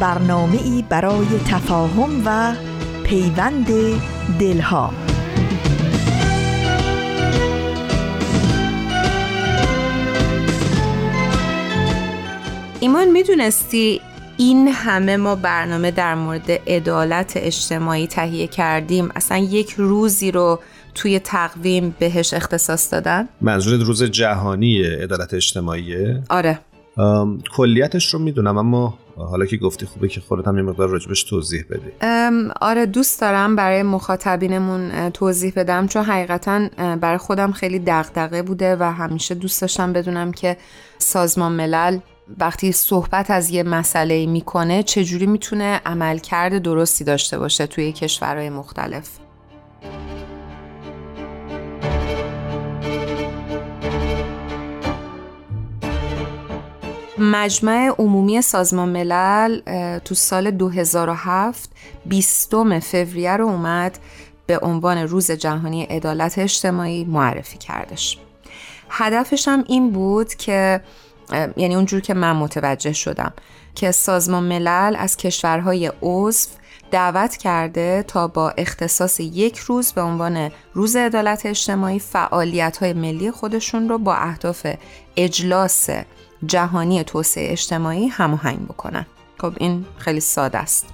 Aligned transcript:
برنامه 0.00 0.62
ای 0.62 0.84
برای 0.88 1.26
تفاهم 1.50 2.22
و 2.24 2.54
پیوند 3.04 3.66
دلها. 4.40 4.92
ایمان 12.80 13.08
می‌دونستی 13.08 14.00
این 14.36 14.68
همه 14.68 15.16
ما 15.16 15.34
برنامه 15.34 15.90
در 15.90 16.14
مورد 16.14 16.50
عدالت 16.50 17.32
اجتماعی 17.36 18.06
تهیه 18.06 18.46
کردیم. 18.46 19.08
اصلا 19.16 19.38
یک 19.38 19.74
روزی 19.76 20.30
رو 20.30 20.60
توی 20.94 21.18
تقویم 21.18 21.94
بهش 21.98 22.34
اختصاص 22.34 22.92
دادن؟ 22.92 23.28
منظورت 23.40 23.86
روز 23.86 24.02
جهانی 24.02 24.82
عدالت 24.82 25.34
اجتماعیه؟ 25.34 26.22
آره. 26.30 26.58
کلیتش 27.56 28.14
رو 28.14 28.18
می‌دونم 28.18 28.58
اما 28.58 28.98
حالا 29.18 29.46
که 29.46 29.56
گفتی 29.56 29.86
خوبه 29.86 30.08
که 30.08 30.20
خودت 30.20 30.48
هم 30.48 30.56
یه 30.56 30.62
مقدار 30.62 30.88
راجبش 30.88 31.22
توضیح 31.22 31.64
بدی. 31.70 32.06
آره 32.60 32.86
دوست 32.86 33.20
دارم 33.20 33.56
برای 33.56 33.82
مخاطبینمون 33.82 35.10
توضیح 35.10 35.52
بدم 35.56 35.86
چون 35.86 36.04
حقیقتا 36.04 36.68
برای 37.00 37.18
خودم 37.18 37.52
خیلی 37.52 37.78
دغدغه 37.78 38.42
بوده 38.42 38.76
و 38.76 38.82
همیشه 38.82 39.34
دوست 39.34 39.60
داشتم 39.60 39.92
بدونم 39.92 40.32
که 40.32 40.56
سازمان 40.98 41.52
ملل 41.52 41.98
وقتی 42.38 42.72
صحبت 42.72 43.30
از 43.30 43.50
یه 43.50 43.62
مسئله 43.62 44.26
می‌کنه 44.26 44.82
چجوری 44.82 45.26
می‌تونه 45.26 45.80
عملکرد 45.86 46.58
درستی 46.58 47.04
داشته 47.04 47.38
باشه 47.38 47.66
توی 47.66 47.92
کشورهای 47.92 48.50
مختلف. 48.50 49.08
مجمع 57.20 57.94
عمومی 57.98 58.42
سازمان 58.42 58.88
ملل 58.88 59.60
تو 59.98 60.14
سال 60.14 60.50
2007 60.50 61.70
بیستم 62.06 62.80
فوریه 62.80 63.36
رو 63.36 63.46
اومد 63.46 63.98
به 64.46 64.58
عنوان 64.58 64.98
روز 64.98 65.30
جهانی 65.30 65.82
عدالت 65.82 66.38
اجتماعی 66.38 67.04
معرفی 67.04 67.58
کردش. 67.58 68.18
هدفش 68.90 69.48
هم 69.48 69.64
این 69.68 69.90
بود 69.90 70.34
که 70.34 70.80
یعنی 71.56 71.74
اونجور 71.74 72.00
که 72.00 72.14
من 72.14 72.32
متوجه 72.32 72.92
شدم 72.92 73.32
که 73.74 73.90
سازمان 73.90 74.42
ملل 74.42 74.96
از 74.98 75.16
کشورهای 75.16 75.92
عضو 76.02 76.48
دعوت 76.90 77.36
کرده 77.36 78.04
تا 78.08 78.28
با 78.28 78.50
اختصاص 78.50 79.20
یک 79.20 79.58
روز 79.58 79.92
به 79.92 80.02
عنوان 80.02 80.50
روز 80.74 80.96
عدالت 80.96 81.46
اجتماعی 81.46 81.98
فعالیت 81.98 82.76
های 82.76 82.92
ملی 82.92 83.30
خودشون 83.30 83.88
رو 83.88 83.98
با 83.98 84.14
اهداف 84.14 84.66
اجلاس 85.16 85.88
جهانی 86.46 87.04
توسعه 87.04 87.52
اجتماعی 87.52 88.06
هماهنگ 88.06 88.64
بکنن. 88.64 89.06
خب 89.38 89.52
این 89.56 89.84
خیلی 89.98 90.20
ساده 90.20 90.58
است. 90.58 90.86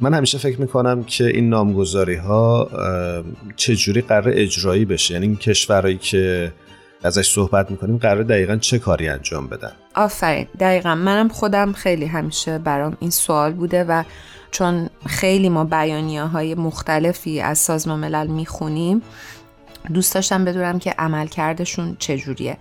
من 0.00 0.14
همیشه 0.14 0.38
فکر 0.38 0.60
می‌کنم 0.60 1.04
که 1.04 1.24
این 1.24 1.48
نامگذاری 1.48 2.14
ها 2.14 2.70
چجوری 3.56 4.00
قرار 4.00 4.28
اجرایی 4.28 4.84
بشه؟ 4.84 5.14
یعنی 5.14 5.26
این 5.26 5.36
کشورهایی 5.36 5.98
که 5.98 6.52
ازش 7.02 7.30
صحبت 7.30 7.70
می‌کنیم 7.70 7.98
قرار 7.98 8.22
دقیقا 8.22 8.56
چه 8.56 8.78
کاری 8.78 9.08
انجام 9.08 9.48
بدن؟ 9.48 9.72
آفرین. 9.94 10.46
دقیقا. 10.60 10.94
منم 10.94 11.28
خودم 11.28 11.72
خیلی 11.72 12.06
همیشه 12.06 12.58
برام 12.58 12.96
این 13.00 13.10
سوال 13.10 13.52
بوده 13.52 13.84
و 13.84 14.02
چون 14.50 14.90
خیلی 15.06 15.48
ما 15.48 15.64
بیانیه 15.64 16.22
های 16.22 16.54
مختلفی 16.54 17.40
از 17.40 17.58
سازمان 17.58 17.98
ملل 17.98 18.26
می‌خونیم 18.26 19.02
دوست 19.94 20.14
داشتم 20.14 20.44
بدونم 20.44 20.78
که 20.78 20.94
عملکردشون 20.98 21.96
چجوریه. 21.98 22.56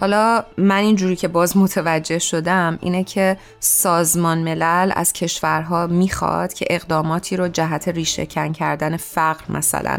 حالا 0.00 0.44
من 0.58 0.76
اینجوری 0.76 1.16
که 1.16 1.28
باز 1.28 1.56
متوجه 1.56 2.18
شدم 2.18 2.78
اینه 2.80 3.04
که 3.04 3.36
سازمان 3.60 4.38
ملل 4.38 4.92
از 4.94 5.12
کشورها 5.12 5.86
می‌خواد 5.86 6.52
که 6.52 6.66
اقداماتی 6.70 7.36
رو 7.36 7.48
جهت 7.48 7.88
ریشهکن 7.88 8.52
کردن 8.52 8.96
فقر 8.96 9.44
مثلا 9.48 9.98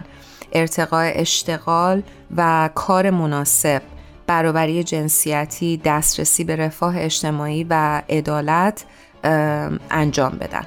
ارتقاء 0.53 1.11
اشتغال 1.15 2.03
و 2.35 2.69
کار 2.75 3.09
مناسب 3.09 3.81
برابری 4.27 4.83
جنسیتی 4.83 5.81
دسترسی 5.85 6.43
به 6.43 6.55
رفاه 6.55 6.95
اجتماعی 6.97 7.63
و 7.69 8.01
عدالت 8.09 8.85
انجام 9.91 10.31
بدن. 10.31 10.65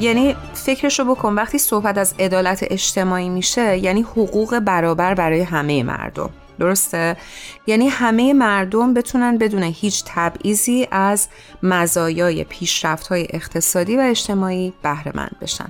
یعنی 0.00 0.36
فکرشو 0.54 1.04
بکن 1.04 1.34
وقتی 1.34 1.58
صحبت 1.58 1.98
از 1.98 2.14
عدالت 2.18 2.64
اجتماعی 2.70 3.28
میشه 3.28 3.78
یعنی 3.78 4.02
حقوق 4.02 4.58
برابر 4.58 5.14
برای 5.14 5.40
همه 5.40 5.82
مردم. 5.82 6.30
درسته؟ 6.60 7.16
یعنی 7.66 7.88
همه 7.88 8.32
مردم 8.32 8.94
بتونن 8.94 9.38
بدون 9.38 9.62
هیچ 9.62 10.02
تبعیضی 10.06 10.88
از 10.90 11.28
مزایای 11.62 12.44
پیشرفت 12.44 13.06
های 13.06 13.26
اقتصادی 13.30 13.96
و 13.96 14.00
اجتماعی 14.00 14.72
بهره 14.82 15.12
مند 15.14 15.36
بشن 15.40 15.66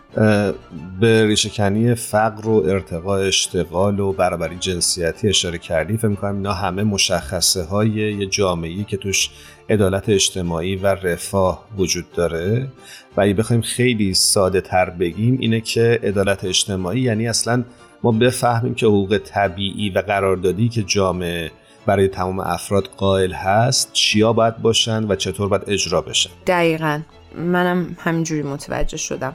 به 1.00 1.26
ریشهکنی 1.26 1.94
فقر 1.94 2.48
و 2.48 2.64
ارتقاء 2.66 3.20
اشتغال 3.20 4.00
و 4.00 4.12
برابری 4.12 4.56
جنسیتی 4.56 5.28
اشاره 5.28 5.58
کردی 5.58 5.96
فکر 5.96 6.08
می‌کنم 6.08 6.36
اینا 6.36 6.52
همه 6.52 6.82
مشخصه 6.82 7.62
های 7.62 7.90
یه 7.90 8.26
جامعه 8.26 8.84
که 8.84 8.96
توش 8.96 9.30
عدالت 9.70 10.08
اجتماعی 10.08 10.76
و 10.76 10.86
رفاه 10.86 11.64
وجود 11.76 12.12
داره. 12.12 12.68
و 13.16 13.20
اگه 13.20 13.34
بخوایم 13.34 13.62
خیلی 13.62 14.14
ساده 14.14 14.60
تر 14.60 14.90
بگیم 14.90 15.38
اینه 15.40 15.60
که 15.60 16.00
عدالت 16.02 16.44
اجتماعی 16.44 17.00
یعنی 17.00 17.28
اصلا 17.28 17.64
ما 18.02 18.12
بفهمیم 18.12 18.74
که 18.74 18.86
حقوق 18.86 19.20
طبیعی 19.24 19.90
و 19.90 19.98
قراردادی 19.98 20.68
که 20.68 20.82
جامعه 20.82 21.50
برای 21.86 22.08
تمام 22.08 22.40
افراد 22.40 22.86
قائل 22.96 23.32
هست 23.32 23.92
چیا 23.92 24.32
باید 24.32 24.56
باشن 24.56 25.04
و 25.04 25.16
چطور 25.16 25.48
باید 25.48 25.62
اجرا 25.66 26.00
بشن. 26.00 26.30
دقیقا. 26.46 27.00
منم 27.36 27.96
همینجوری 27.98 28.42
متوجه 28.42 28.96
شدم. 28.96 29.34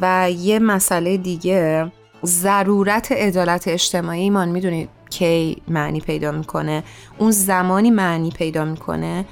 و 0.00 0.30
یه 0.30 0.58
مسئله 0.58 1.16
دیگه 1.16 1.92
ضرورت 2.24 3.12
عدالت 3.12 3.68
اجتماعی 3.68 4.20
ایمان 4.20 4.48
می‌دونید 4.48 4.88
کی 5.10 5.62
معنی 5.68 6.00
پیدا 6.00 6.32
می‌کنه؟ 6.32 6.82
اون 7.18 7.30
زمانی 7.30 7.90
معنی 7.90 8.30
پیدا 8.30 8.64
می‌کنه 8.64 9.24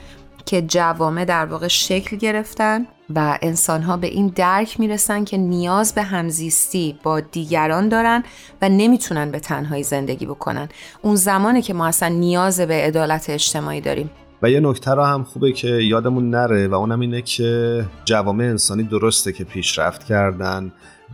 که 0.51 0.63
جوامع 0.63 1.25
در 1.25 1.47
واقع 1.47 1.69
شکل 1.69 2.17
گرفتن 2.17 2.87
و 3.15 3.39
انسانها 3.43 3.97
به 3.97 4.07
این 4.07 4.27
درک 4.27 4.81
می‌رسن 4.81 5.25
که 5.25 5.37
نیاز 5.37 5.95
به 5.95 6.03
همزیستی 6.03 6.99
با 7.03 7.21
دیگران 7.21 7.89
دارن 7.89 8.23
و 8.63 8.69
نمی‌تونن 8.69 9.31
به 9.31 9.41
تنهایی 9.41 9.83
زندگی 9.83 10.27
بکنن. 10.27 10.69
اون 11.03 11.15
زمانه 11.15 11.63
که 11.63 11.75
ما 11.75 11.87
اصلا 11.87 12.09
نیاز 12.09 12.61
به 12.61 12.75
عدالت 12.75 13.31
اجتماعی 13.31 13.81
داریم. 13.81 14.11
و 14.43 14.51
یه 14.51 14.61
نکته 14.61 14.95
را 14.95 15.07
هم 15.07 15.25
خوبه 15.25 15.53
که 15.53 15.69
یادمون 15.69 16.31
نره 16.31 16.69
و 16.69 16.75
اونم 16.75 17.01
اینه 17.01 17.23
که 17.23 17.85
جوامع 18.05 18.45
انسانی 18.45 18.83
درسته 18.83 19.33
که 19.33 19.45
پیشرفت 19.45 20.05
کردن 20.05 20.73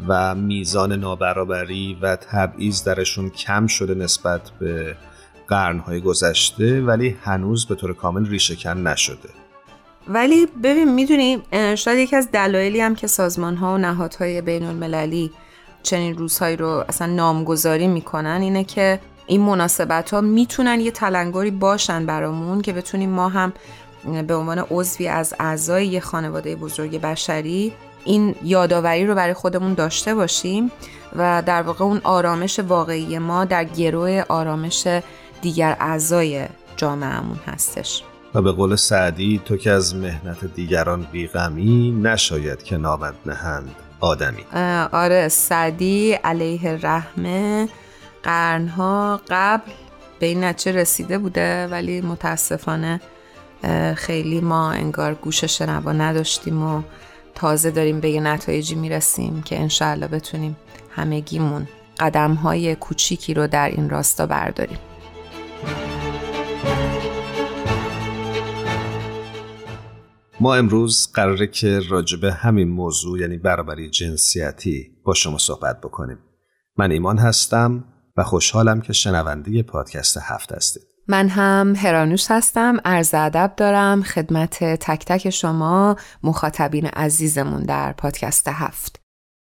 و 0.08 0.34
میزان 0.34 0.92
نابرابری 0.92 1.98
و 2.02 2.16
تبعیض 2.16 2.84
درشون 2.84 3.30
کم 3.30 3.66
شده 3.66 3.94
نسبت 3.94 4.50
به 4.60 4.96
قرنهای 5.48 6.00
گذشته 6.00 6.80
ولی 6.80 7.16
هنوز 7.22 7.66
به 7.66 7.74
طور 7.74 7.94
کامل 7.94 8.28
ریشهکن 8.28 8.76
نشده. 8.82 9.28
ولی 10.08 10.46
ببین 10.46 10.94
می‌دونی 10.94 11.42
شاید 11.76 11.98
یکی 11.98 12.16
از 12.16 12.28
دلایلی 12.32 12.80
هم 12.80 12.94
که 12.94 13.06
سازمان 13.06 13.56
ها 13.56 13.74
و 13.74 13.78
نهادهای 13.78 14.40
بین 14.40 14.62
المللی 14.62 15.30
چنین 15.82 16.18
روزهایی 16.18 16.56
رو 16.56 16.84
اصلا 16.88 17.06
نامگذاری 17.06 17.86
می‌کنن 17.86 18.38
اینه 18.42 18.64
که 18.64 19.00
این 19.26 19.40
مناسبت 19.40 20.14
ها 20.14 20.20
می‌تونن 20.20 20.80
یه 20.80 20.90
تلنگری 20.90 21.50
باشن 21.50 22.06
برامون 22.06 22.62
که 22.62 22.72
بتونیم 22.72 23.10
ما 23.10 23.28
هم 23.28 23.52
به 24.26 24.34
عنوان 24.34 24.58
عضوی 24.70 25.08
از 25.08 25.34
اعضای 25.40 25.86
یه 25.86 26.00
خانواده 26.00 26.56
بزرگ 26.56 27.00
بشری 27.00 27.72
این 28.04 28.34
یادآوری 28.42 29.06
رو 29.06 29.14
برای 29.14 29.34
خودمون 29.34 29.74
داشته 29.74 30.14
باشیم 30.14 30.70
و 31.16 31.42
در 31.46 31.62
واقع 31.62 31.84
اون 31.84 32.00
آرامش 32.04 32.58
واقعی 32.58 33.18
ما 33.18 33.44
در 33.44 33.64
گروه 33.64 34.22
آرامش 34.28 34.88
دیگر 35.46 35.76
اعضای 35.80 36.46
جامعهمون 36.76 37.38
هستش. 37.46 38.02
و 38.34 38.42
به 38.42 38.52
قول 38.52 38.76
سعدی 38.76 39.40
تو 39.44 39.56
که 39.56 39.70
از 39.70 39.94
مهنت 39.94 40.44
دیگران 40.54 41.06
بیغمی 41.12 41.90
نشاید 41.90 42.62
که 42.62 42.76
نامت 42.76 43.14
نهند 43.26 43.74
آدمی. 44.00 44.44
آره 44.92 45.28
سعدی 45.28 46.12
علیه 46.12 46.78
رحمه 46.82 47.68
قرنها 48.22 49.20
قبل 49.30 49.72
به 50.18 50.26
این 50.26 50.44
نتیجه 50.44 50.80
رسیده 50.80 51.18
بوده 51.18 51.66
ولی 51.66 52.00
متاسفانه 52.00 53.00
خیلی 53.94 54.40
ما 54.40 54.70
انگار 54.70 55.14
گوش 55.14 55.44
شنوا 55.44 55.92
نداشتیم 55.92 56.62
و 56.62 56.82
تازه 57.34 57.70
داریم 57.70 58.00
به 58.00 58.10
یه 58.10 58.20
نتایجی 58.20 58.74
می‌رسیم 58.74 59.42
که 59.42 59.60
انشاءالله 59.60 60.06
بتونیم 60.06 60.56
همگیمون 60.96 61.68
قدم 62.00 62.34
های 62.34 62.74
کوچیکی 62.74 63.34
رو 63.34 63.46
در 63.46 63.68
این 63.68 63.90
راستا 63.90 64.26
برداریم. 64.26 64.78
ما 70.40 70.54
امروز 70.54 71.12
قراره 71.14 71.46
که 71.46 71.80
راجبه 71.88 72.32
همین 72.32 72.68
موضوع 72.68 73.20
یعنی 73.20 73.36
برابری 73.36 73.90
جنسیتی 73.90 74.90
با 75.04 75.14
شما 75.14 75.38
صحبت 75.38 75.80
بکنیم. 75.80 76.18
من 76.76 76.90
ایمان 76.90 77.18
هستم 77.18 77.84
و 78.16 78.22
خوشحالم 78.22 78.80
که 78.80 78.92
شنونده 78.92 79.62
پادکست 79.62 80.18
هفت 80.22 80.52
هستید. 80.52 80.82
من 81.08 81.28
هم 81.28 81.74
هرانوش 81.76 82.26
هستم 82.30 82.76
عرض 82.84 83.14
ادب 83.14 83.52
دارم 83.56 84.02
خدمت 84.02 84.64
تک 84.64 85.04
تک 85.04 85.30
شما 85.30 85.96
مخاطبین 86.22 86.86
عزیزمون 86.86 87.62
در 87.62 87.92
پادکست 87.92 88.48
هفت. 88.48 89.00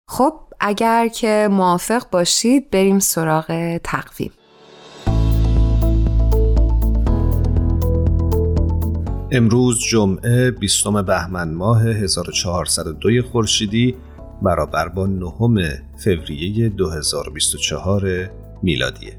خب 0.08 0.34
اگر 0.60 1.08
که 1.08 1.48
موافق 1.52 2.10
باشید 2.10 2.72
بریم 2.72 3.00
سراغ 3.00 3.78
تقویم. 3.84 4.32
امروز 9.32 9.80
جمعه 9.80 10.52
20 10.52 10.88
بهمن 10.88 11.54
ماه 11.54 11.88
1402 11.88 13.22
خورشیدی 13.22 13.96
برابر 14.42 14.88
با 14.88 15.08
نهم 15.08 15.58
فوریه 16.04 16.70
2024 16.70 18.30
میلادیه. 18.64 19.18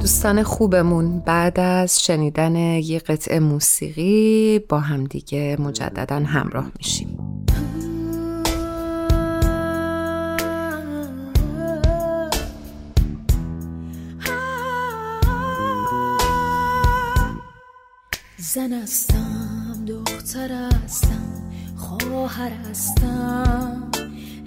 دوستان 0.00 0.42
خوبمون 0.42 1.20
بعد 1.26 1.60
از 1.60 2.04
شنیدن 2.04 2.56
یه 2.56 2.98
قطعه 2.98 3.40
موسیقی 3.40 4.58
با 4.58 4.80
همدیگه 4.80 5.56
مجددا 5.60 6.16
همراه 6.16 6.70
میشیم. 6.78 7.37
زن 18.54 18.72
هستم 18.72 19.84
دختر 19.86 20.52
هستم 20.84 21.52
خواهر 21.76 22.50
هستم. 22.50 23.90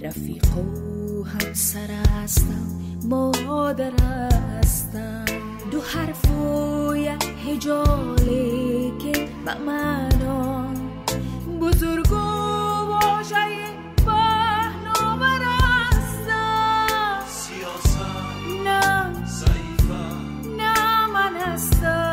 رفیق 0.01 0.57
و 0.57 1.23
همسر 1.23 1.91
هستم 1.91 2.67
مادر 3.03 3.91
هستم. 4.03 5.25
دو 5.71 5.81
حرف 5.81 6.31
و 6.31 6.95
یک 6.95 7.23
هجاله 7.47 8.91
که 8.97 9.29
به 9.45 9.53
معنا 9.65 10.73
بزرگ 11.61 12.11
و 12.11 12.15
واژه 12.15 13.35
پهناور 14.05 15.41
هستم. 15.61 17.19
سیاست 17.27 17.97
نه 18.65 19.13
ضعیفم. 19.25 20.17
نه 20.57 21.07
من 21.07 21.35
هستم. 21.35 22.10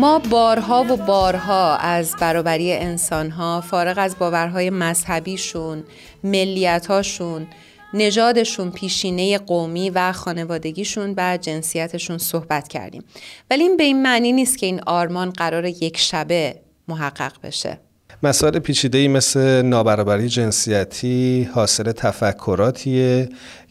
ما 0.00 0.18
بارها 0.18 0.84
و 0.88 0.96
بارها 0.96 1.76
از 1.76 2.14
برابری 2.20 2.72
انسانها 2.72 3.60
فارغ 3.60 3.94
از 3.98 4.18
باورهای 4.18 4.70
مذهبیشون، 4.70 5.84
ملیتاشون، 6.24 7.46
نژادشون، 7.94 8.70
پیشینه 8.70 9.38
قومی 9.38 9.90
و 9.90 10.12
خانوادگیشون 10.12 11.14
و 11.16 11.38
جنسیتشون 11.40 12.18
صحبت 12.18 12.68
کردیم. 12.68 13.04
ولی 13.50 13.62
این 13.62 13.76
به 13.76 13.84
این 13.84 14.02
معنی 14.02 14.32
نیست 14.32 14.58
که 14.58 14.66
این 14.66 14.80
آرمان 14.86 15.30
قرار 15.30 15.64
یک 15.64 15.98
شبه 15.98 16.60
محقق 16.88 17.32
بشه. 17.42 17.80
مسائل 18.22 18.58
پیچیده‌ای 18.58 19.08
مثل 19.08 19.62
نابرابری 19.62 20.28
جنسیتی 20.28 21.48
حاصل 21.54 21.92
تفکراتیه 21.92 23.28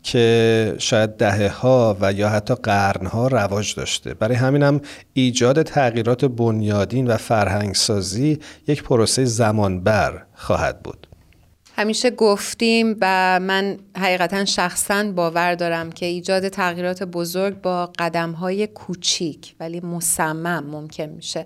که 0.08 0.76
شاید 0.78 1.10
دهه 1.10 1.48
ها 1.48 1.98
و 2.02 2.14
یا 2.14 2.30
حتی 2.30 2.56
قرن 2.56 3.06
ها 3.06 3.28
رواج 3.28 3.76
داشته. 3.76 4.14
برای 4.14 4.36
همینم 4.36 4.82
ایجاد 5.14 5.62
تغییرات 5.62 6.26
بنیادین 6.26 7.08
و 7.08 7.18
فرهنگسازی 7.18 8.40
یک 8.68 8.84
پروسه 8.84 9.26
زمانبر 9.26 10.24
خواهد 10.34 10.84
بود. 10.84 11.08
همیشه 11.76 12.10
گفتیم 12.10 12.98
و 13.02 13.40
من 13.40 13.78
حقیقتا 13.98 14.46
شخصا 14.46 15.12
باور 15.12 15.56
دارم 15.56 15.92
که 15.92 16.06
ایجاد 16.06 16.48
تغییرات 16.48 17.04
بزرگ 17.04 17.62
با 17.62 17.92
قدم 18.00 18.32
های 18.32 18.68
کوچیک 18.68 19.56
ولی 19.60 19.80
مصمم 19.80 20.64
ممکن 20.72 21.06
میشه. 21.06 21.46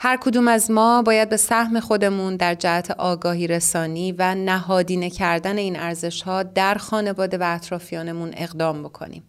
هر 0.00 0.18
کدوم 0.20 0.48
از 0.48 0.70
ما 0.70 1.02
باید 1.02 1.28
به 1.28 1.36
سهم 1.36 1.80
خودمون 1.80 2.36
در 2.36 2.54
جهت 2.54 2.90
آگاهی 2.90 3.46
رسانی 3.46 4.12
و 4.12 4.34
نهادینه 4.34 5.10
کردن 5.10 5.58
این 5.58 5.80
ارزش 5.80 6.22
ها 6.22 6.42
در 6.42 6.74
خانواده 6.74 7.38
و 7.38 7.42
اطرافیانمون 7.46 8.34
اقدام 8.36 8.82
بکنیم. 8.82 9.22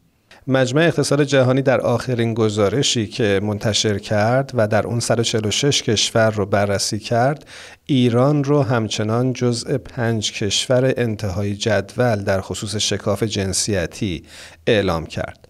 مجمع 0.47 0.81
اقتصاد 0.81 1.23
جهانی 1.23 1.61
در 1.61 1.81
آخرین 1.81 2.33
گزارشی 2.33 3.07
که 3.07 3.39
منتشر 3.43 3.97
کرد 3.99 4.51
و 4.53 4.67
در 4.67 4.88
اون 4.88 4.99
146 4.99 5.83
کشور 5.83 6.29
رو 6.29 6.45
بررسی 6.45 6.99
کرد 6.99 7.47
ایران 7.85 8.43
رو 8.43 8.63
همچنان 8.63 9.33
جزء 9.33 9.77
پنج 9.77 10.31
کشور 10.31 10.93
انتهای 10.97 11.55
جدول 11.55 12.23
در 12.23 12.41
خصوص 12.41 12.75
شکاف 12.75 13.23
جنسیتی 13.23 14.23
اعلام 14.67 15.05
کرد 15.05 15.48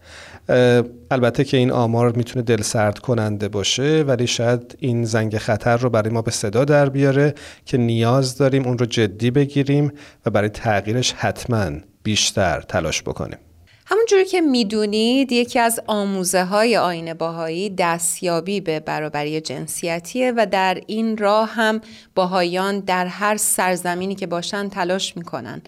البته 1.12 1.44
که 1.44 1.58
این 1.58 1.72
آمار 1.72 2.12
می‌تونه 2.12 2.46
دل 2.46 2.62
سرد 2.62 3.00
کننده 3.00 3.48
باشه 3.48 4.04
ولی 4.08 4.28
شاید 4.28 4.76
این 4.80 5.04
زنگ 5.04 5.38
خطر 5.38 5.78
رو 5.78 5.90
برای 5.90 6.10
ما 6.10 6.22
به 6.22 6.32
صدا 6.32 6.66
در 6.66 6.90
بیاره 6.90 7.36
که 7.66 7.78
نیاز 7.78 8.38
داریم 8.38 8.66
اون 8.66 8.78
رو 8.78 8.86
جدی 8.86 9.32
بگیریم 9.32 9.92
و 10.26 10.30
برای 10.30 10.50
تغییرش 10.50 11.14
حتما 11.14 11.72
بیشتر 12.04 12.62
تلاش 12.62 13.02
بکنیم. 13.02 13.38
همونجوری 13.86 14.26
که 14.26 14.42
می‌دونید 14.42 15.32
یکی 15.32 15.60
از 15.60 15.80
آموزه 15.88 16.44
های 16.44 16.78
آین 16.78 17.14
باهایی 17.14 17.70
دستیابی 17.70 18.62
به 18.62 18.80
برابری 18.80 19.42
جنسیتیه 19.42 20.34
و 20.38 20.46
در 20.46 20.82
این 20.88 21.18
راه 21.18 21.50
هم 21.50 21.82
باهایان 22.16 22.80
در 22.80 23.06
هر 23.06 23.38
سرزمینی 23.38 24.16
که 24.16 24.28
باشن 24.28 24.70
تلاش 24.70 25.18
می‌کنن. 25.18 25.62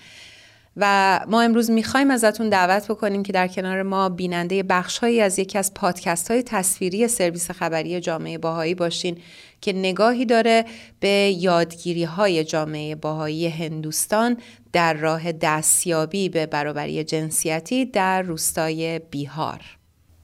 و 0.78 1.20
ما 1.28 1.42
امروز 1.42 1.72
می‌خوایم 1.72 2.12
ازتون 2.12 2.50
دعوت 2.50 2.88
بکنیم 2.92 3.24
که 3.24 3.34
در 3.34 3.48
کنار 3.48 3.84
ما 3.84 4.10
بیننده 4.10 4.63
بخشهایی 4.63 5.22
از 5.22 5.40
یکی 5.40 5.58
از 5.58 5.74
پادکست 5.74 6.32
های 6.32 6.44
تصویری 6.44 7.08
سرویس 7.08 7.51
خبری 7.51 8.00
جامعه 8.00 8.38
باهایی 8.38 8.75
باشین 8.75 9.18
که 9.62 9.74
نگاهی 9.74 10.25
داره 10.25 10.66
به 11.00 11.36
یادگیری 11.38 12.04
های 12.04 12.44
جامعه 12.44 12.96
باهایی 12.96 13.48
هندوستان 13.48 14.38
در 14.74 14.94
راه 14.94 15.32
دستیابی 15.32 16.30
به 16.30 16.46
برابری 16.46 17.04
جنسیتی 17.04 17.86
در 17.86 18.22
روستای 18.22 19.00
بیهار. 19.00 19.60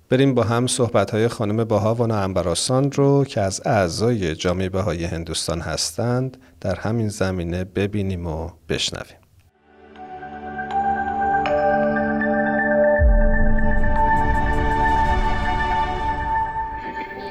بریم 0.10 0.34
با 0.34 0.44
هم 0.44 0.68
صحبت 0.68 1.12
های 1.12 1.27
خانم 1.27 1.63
باهاوانا 1.63 2.20
انبراسان 2.20 2.92
رو 2.92 3.25
که 3.25 3.42
از 3.42 3.62
اعضای 3.66 4.36
جامعه 4.36 4.70
بهایی 4.70 5.04
هندوستان 5.04 5.62
هستند 5.62 6.38
در 6.62 6.75
همین 6.75 7.10
زمینه 7.10 7.63
ببینیم 7.63 8.27
و 8.27 8.50
بشنویم. 8.70 9.26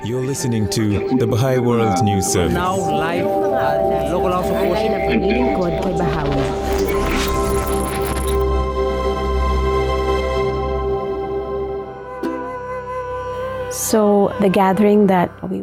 You're 0.07 0.25
listening 0.25 0.69
to 0.69 0.85
the 1.19 1.27
Baha'i 1.27 1.59
World 1.59 2.05
News 2.05 2.27
Service. 2.33 2.55
Now 2.55 2.77
live 2.77 3.27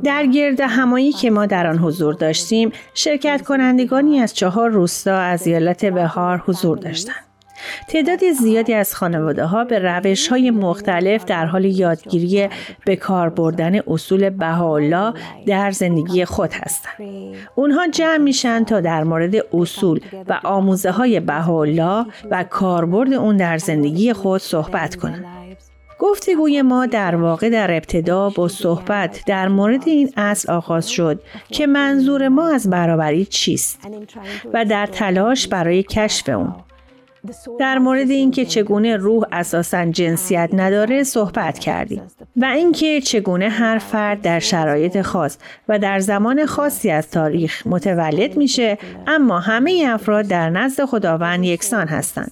در 0.03 0.25
گرد 0.25 0.59
همایی 0.59 1.11
که 1.11 1.29
ما 1.29 1.45
در 1.45 1.67
آن 1.67 1.77
حضور 1.77 2.13
داشتیم 2.13 2.71
شرکت 2.93 3.41
کنندگانی 3.41 4.19
از 4.19 4.33
چهار 4.33 4.69
روستا 4.69 5.17
از 5.17 5.47
ایالت 5.47 5.85
بهار 5.85 6.43
حضور 6.47 6.77
داشتند 6.77 7.32
تعداد 7.87 8.31
زیادی 8.31 8.73
از 8.73 8.95
خانواده 8.95 9.45
ها 9.45 9.63
به 9.63 9.79
روش 9.79 10.27
های 10.27 10.51
مختلف 10.51 11.25
در 11.25 11.45
حال 11.45 11.65
یادگیری 11.65 12.49
به 12.85 12.95
کار 12.95 13.29
بردن 13.29 13.79
اصول 13.87 14.29
بهاءالله 14.29 15.13
در 15.45 15.71
زندگی 15.71 16.25
خود 16.25 16.53
هستند. 16.53 16.93
اونها 17.55 17.87
جمع 17.87 18.17
میشن 18.17 18.63
تا 18.63 18.81
در 18.81 19.03
مورد 19.03 19.35
اصول 19.53 19.99
و 20.29 20.39
آموزه 20.43 20.91
های 20.91 21.19
بهاءالله 21.19 22.05
و 22.31 22.43
کاربرد 22.43 23.13
اون 23.13 23.37
در 23.37 23.57
زندگی 23.57 24.13
خود 24.13 24.41
صحبت 24.41 24.95
کنند. 24.95 25.25
گفتگوی 25.99 26.61
ما 26.61 26.85
در 26.85 27.15
واقع 27.15 27.49
در 27.49 27.71
ابتدا 27.71 28.29
با 28.29 28.47
صحبت 28.47 29.23
در 29.27 29.47
مورد 29.47 29.87
این 29.87 30.13
اصل 30.17 30.51
آغاز 30.51 30.89
شد 30.89 31.21
که 31.49 31.67
منظور 31.67 32.27
ما 32.27 32.49
از 32.49 32.69
برابری 32.69 33.25
چیست 33.25 33.79
و 34.53 34.65
در 34.65 34.85
تلاش 34.85 35.47
برای 35.47 35.83
کشف 35.83 36.29
اون. 36.29 36.55
در 37.59 37.77
مورد 37.77 38.09
اینکه 38.09 38.45
چگونه 38.45 38.97
روح 38.97 39.23
اساسا 39.31 39.85
جنسیت 39.85 40.49
نداره 40.53 41.03
صحبت 41.03 41.59
کردیم. 41.59 42.01
و 42.35 42.45
اینکه 42.45 43.01
چگونه 43.01 43.49
هر 43.49 43.77
فرد 43.77 44.21
در 44.21 44.39
شرایط 44.39 45.01
خاص 45.01 45.37
و 45.69 45.79
در 45.79 45.99
زمان 45.99 46.45
خاصی 46.45 46.91
از 46.91 47.09
تاریخ 47.09 47.67
متولد 47.67 48.37
میشه 48.37 48.77
اما 49.07 49.39
همه 49.39 49.85
افراد 49.89 50.27
در 50.27 50.49
نزد 50.49 50.85
خداوند 50.85 51.45
یکسان 51.45 51.87
هستند. 51.87 52.31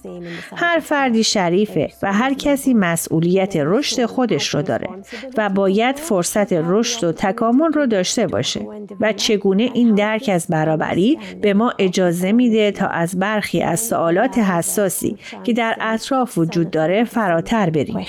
هر 0.56 0.78
فردی 0.78 1.24
شریفه 1.24 1.90
و 2.02 2.12
هر 2.12 2.34
کسی 2.34 2.74
مسئولیت 2.74 3.56
رشد 3.56 4.06
خودش 4.06 4.54
رو 4.54 4.62
داره 4.62 4.88
و 5.36 5.48
باید 5.48 5.96
فرصت 5.96 6.52
رشد 6.52 7.04
و 7.04 7.12
تکامل 7.12 7.72
رو 7.72 7.86
داشته 7.86 8.26
باشه. 8.26 8.60
و 9.00 9.12
چگونه 9.12 9.70
این 9.74 9.94
درک 9.94 10.30
از 10.32 10.46
برابری 10.48 11.18
به 11.42 11.54
ما 11.54 11.72
اجازه 11.78 12.32
میده 12.32 12.70
تا 12.70 12.86
از 12.86 13.18
برخی 13.18 13.62
از 13.62 13.80
سوالات 13.80 14.38
حساسی 14.82 15.16
که 15.44 15.52
در 15.52 15.76
اطراف 15.80 16.38
وجود 16.38 16.70
داره 16.70 17.04
فراتر 17.04 17.70
بریم. 17.70 18.06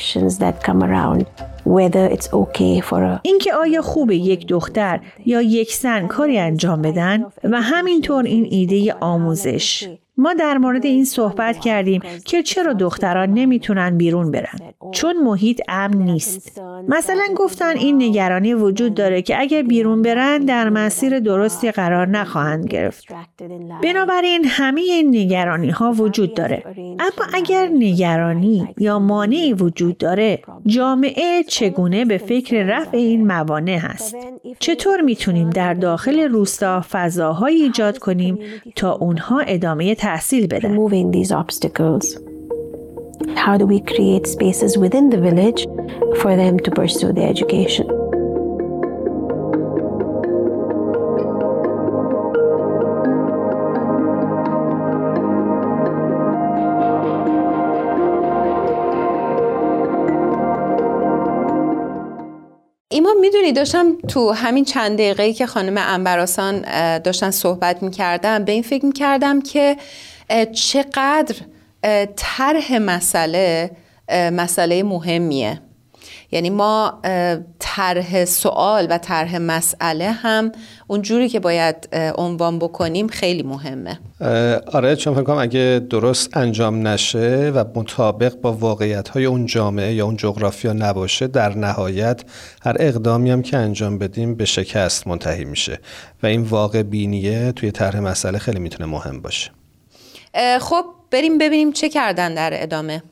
اینکه 3.23 3.53
آیا 3.53 3.81
خوبه 3.81 4.15
یک 4.15 4.47
دختر 4.47 4.99
یا 5.25 5.41
یک 5.41 5.73
زن 5.73 6.07
کاری 6.07 6.39
انجام 6.39 6.81
بدن 6.81 7.23
و 7.43 7.61
همینطور 7.61 8.23
این 8.23 8.47
ایده 8.49 8.93
آموزش. 8.93 9.89
ما 10.17 10.33
در 10.33 10.57
مورد 10.57 10.85
این 10.85 11.05
صحبت 11.05 11.59
کردیم 11.59 12.01
که 12.25 12.43
چرا 12.43 12.73
دختران 12.73 13.29
نمی‌تونن 13.29 13.97
بیرون 13.97 14.31
برن؟ 14.31 14.59
چون 14.91 15.17
محیط 15.23 15.61
امن 15.67 15.97
نیست. 15.97 16.61
مثلا 16.87 17.23
گفتن 17.35 17.77
این 17.77 18.03
نگرانی 18.03 18.53
وجود 18.53 18.93
داره 18.93 19.21
که 19.21 19.39
اگر 19.39 19.61
بیرون 19.61 20.01
برن 20.01 20.37
در 20.37 20.69
مسیر 20.69 21.19
درستی 21.19 21.71
قرار 21.71 22.07
نخواهند 22.07 22.67
گرفت. 22.67 23.05
بنابراین 23.83 24.45
همه 24.45 24.81
این 24.81 25.15
نگرانی 25.15 25.69
ها 25.69 25.91
وجود 25.91 26.33
داره. 26.33 26.63
اما 26.77 27.27
اگر 27.33 27.69
نگرانی 27.73 28.67
یا 28.77 28.99
مانعی 28.99 29.53
وجود 29.53 29.97
داره 29.97 30.41
جامعه 30.65 31.43
چگونه 31.43 32.05
به 32.05 32.17
فکر 32.17 32.63
رفع 32.63 32.97
این 32.97 33.27
موانع 33.27 33.77
هست؟ 33.77 34.15
چطور 34.59 35.01
می‌تونیم 35.01 35.49
در 35.49 35.73
داخل 35.73 36.19
روستا 36.19 36.85
فضاهایی 36.91 37.61
ایجاد 37.61 37.97
کنیم 37.97 38.39
تا 38.75 38.91
اونها 38.91 39.39
ادامه 39.39 39.95
تحصیل 40.02 40.46
بدن 40.46 40.76
removing 40.76 41.10
these 41.10 41.32
obstacles 41.32 42.18
how 43.36 43.56
do 43.56 43.66
we 43.66 43.80
create 43.80 44.26
spaces 44.26 44.76
within 44.76 45.10
the 45.10 45.20
village 45.28 45.62
for 46.20 46.36
them 46.36 46.58
to 46.58 46.70
pursue 46.70 47.12
their 47.12 47.28
education 47.28 47.86
می‌دونی 63.23 63.51
داشتم 63.51 63.97
تو 64.07 64.31
همین 64.31 64.65
چند 64.65 64.97
دقیقه‌ای 64.97 65.33
که 65.33 65.45
خانم 65.45 65.77
انبراسان 65.77 66.61
داشتن 66.99 67.31
صحبت 67.31 67.83
می‌کردم 67.83 68.45
به 68.45 68.51
این 68.51 68.63
فکر 68.63 68.85
می‌کردم 68.85 69.41
که 69.41 69.77
چقدر 70.53 71.35
طرح 72.15 72.77
مسئله 72.77 73.71
مسئله 74.11 74.83
مهمیه. 74.83 75.61
یعنی 76.33 76.49
ما 76.49 76.99
طرح 77.59 78.25
سوال 78.25 78.87
و 78.89 78.97
طرح 78.97 79.37
مسئله 79.37 80.11
هم 80.11 80.51
اونجوری 80.87 81.29
که 81.29 81.39
باید 81.39 81.89
عنوان 82.15 82.59
بکنیم 82.59 83.07
خیلی 83.07 83.43
مهمه. 83.43 83.99
آره 84.73 84.95
چون 84.95 85.13
فکر 85.13 85.23
کنم 85.23 85.37
اگه 85.37 85.81
درست 85.89 86.37
انجام 86.37 86.87
نشه 86.87 87.51
و 87.55 87.63
مطابق 87.75 88.35
با 88.35 88.53
واقعیت 88.53 89.09
های 89.09 89.25
اون 89.25 89.45
جامعه 89.45 89.93
یا 89.93 90.05
اون 90.05 90.17
جغرافیا 90.17 90.73
نباشه 90.73 91.27
در 91.27 91.57
نهایت 91.57 92.21
هر 92.63 92.75
اقدامی 92.79 93.31
هم 93.31 93.41
که 93.41 93.57
انجام 93.57 93.97
بدیم 93.97 94.35
به 94.35 94.45
شکست 94.45 95.07
منتهی 95.07 95.45
میشه. 95.45 95.79
و 96.23 96.27
این 96.27 96.41
واقع 96.41 96.83
بینیه 96.83 97.51
توی 97.51 97.71
طرح 97.71 97.99
مسئله 97.99 98.39
خیلی 98.39 98.59
می‌تونه 98.59 98.89
مهم 98.89 99.21
باشه. 99.21 99.51
خب 100.59 100.85
بریم 101.11 101.37
ببینیم 101.37 101.71
چه 101.71 101.89
کردن 101.89 102.33
در 102.33 102.49
ادامه. 102.53 103.03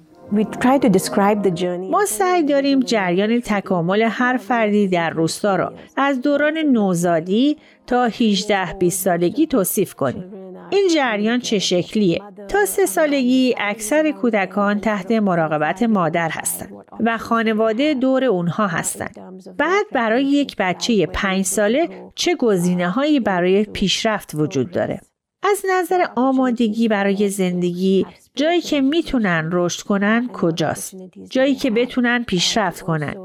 ما 1.92 2.06
سعی 2.06 2.44
داریم 2.44 2.80
جریان 2.80 3.42
تکامل 3.42 4.02
هر 4.02 4.38
فردی 4.38 4.88
در 4.88 5.10
روستا 5.10 5.56
را 5.56 5.74
از 5.98 6.22
دوران 6.22 6.58
نوزادی 6.58 7.58
تا 7.88 8.10
18-20 8.10 8.90
سالگی 8.90 9.48
توصیف 9.48 9.94
کنیم. 9.94 10.34
این 10.70 10.90
جریان 10.96 11.40
چه 11.40 11.60
شکلیه؟ 11.60 12.22
تا 12.48 12.66
سه 12.66 12.86
سالگی 12.86 13.56
اکثر 13.58 14.12
کودکان 14.12 14.80
تحت 14.80 15.12
مراقبت 15.12 15.84
مادر 15.84 16.30
هستند 16.30 16.72
و 17.00 17.18
خانواده 17.18 17.94
دور 17.94 18.24
اونها 18.24 18.68
هستند. 18.68 19.16
بعد 19.58 19.86
برای 19.92 20.24
یک 20.24 20.56
بچه 20.60 21.06
پنج 21.06 21.46
ساله 21.46 21.90
چه 22.16 22.36
گزینه 22.36 22.90
هایی 22.90 23.20
برای 23.20 23.64
پیشرفت 23.64 24.36
وجود 24.36 24.72
داره؟ 24.72 25.02
از 25.44 25.64
نظر 25.70 26.06
آمادگی 26.16 26.88
برای 26.88 27.30
زندگی 27.30 28.06
جایی 28.36 28.62
که 28.62 28.82
می‌تونن 28.82 29.50
رشد 29.54 29.82
کنن 29.82 30.30
کجاست؟ 30.34 30.96
جایی 31.30 31.56
که 31.56 31.72
بتونن 31.72 32.24
پیشرفت 32.24 32.82
کنن. 32.82 33.16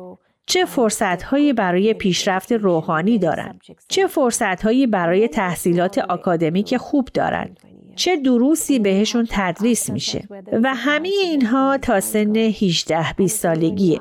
چه 0.47 0.65
فرصتهایی 0.65 1.53
برای 1.53 1.95
پیشرفت 1.95 2.53
روحانی 2.53 3.19
دارند؟ 3.19 3.61
چه 3.89 4.07
فرصتهایی 4.07 4.87
برای 4.87 5.29
تحصیلات 5.29 5.99
آکادمیک 5.99 6.77
خوب 6.77 7.09
دارند؟ 7.15 7.61
چه 7.97 8.17
دروسی 8.17 8.79
بهشون 8.79 9.27
تدریس 9.31 9.91
میشه 9.91 10.29
و 10.63 10.75
همه 10.75 11.09
اینها 11.09 11.79
تا 11.79 12.01
سن 12.01 12.37
18 12.37 13.13
20 13.13 13.41
سالگیه 13.41 13.99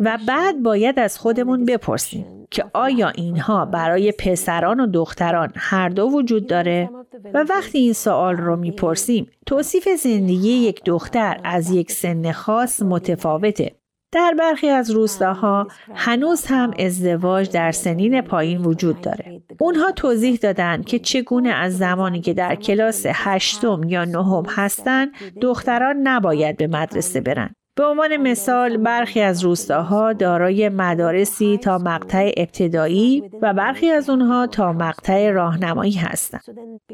و 0.00 0.18
بعد 0.28 0.62
باید 0.62 0.98
از 0.98 1.18
خودمون 1.18 1.64
بپرسیم 1.64 2.46
که 2.50 2.64
آیا 2.72 3.08
اینها 3.08 3.64
برای 3.64 4.12
پسران 4.12 4.80
و 4.80 4.86
دختران 4.86 5.52
هر 5.56 5.88
دو 5.88 6.02
وجود 6.02 6.46
داره؟ 6.46 6.90
و 7.34 7.44
وقتی 7.48 7.78
این 7.78 7.92
سوال 7.92 8.36
رو 8.36 8.56
می‌پرسیم 8.56 9.30
توصیف 9.46 9.88
زندگی 10.02 10.52
یک 10.52 10.84
دختر 10.84 11.40
از 11.44 11.70
یک 11.70 11.92
سن 11.92 12.32
خاص 12.32 12.82
متفاوته. 12.82 13.72
در 14.12 14.34
برخی 14.38 14.68
از 14.68 14.90
روستاها 14.90 15.68
هنوز 15.94 16.46
هم 16.46 16.70
ازدواج 16.78 17.50
در 17.50 17.72
سنین 17.72 18.20
پایین 18.20 18.64
وجود 18.64 19.00
داره. 19.00 19.42
اونها 19.60 19.92
توضیح 19.92 20.36
دادن 20.36 20.82
که 20.82 20.98
چگونه 20.98 21.48
از 21.48 21.78
زمانی 21.78 22.20
که 22.20 22.34
در 22.34 22.54
کلاس 22.54 23.06
هشتم 23.08 23.80
یا 23.86 24.04
نهم 24.04 24.44
هستن 24.48 25.06
دختران 25.40 25.96
نباید 25.96 26.56
به 26.56 26.66
مدرسه 26.66 27.20
برن. 27.20 27.54
به 27.78 27.84
عنوان 27.84 28.16
مثال 28.16 28.76
برخی 28.76 29.20
از 29.20 29.44
روستاها 29.44 30.12
دارای 30.12 30.68
مدارسی 30.68 31.58
تا 31.58 31.78
مقطع 31.78 32.32
ابتدایی 32.36 33.30
و 33.42 33.54
برخی 33.54 33.90
از 33.90 34.10
اونها 34.10 34.46
تا 34.46 34.72
مقطع 34.72 35.30
راهنمایی 35.30 35.92
هستند. 35.92 36.40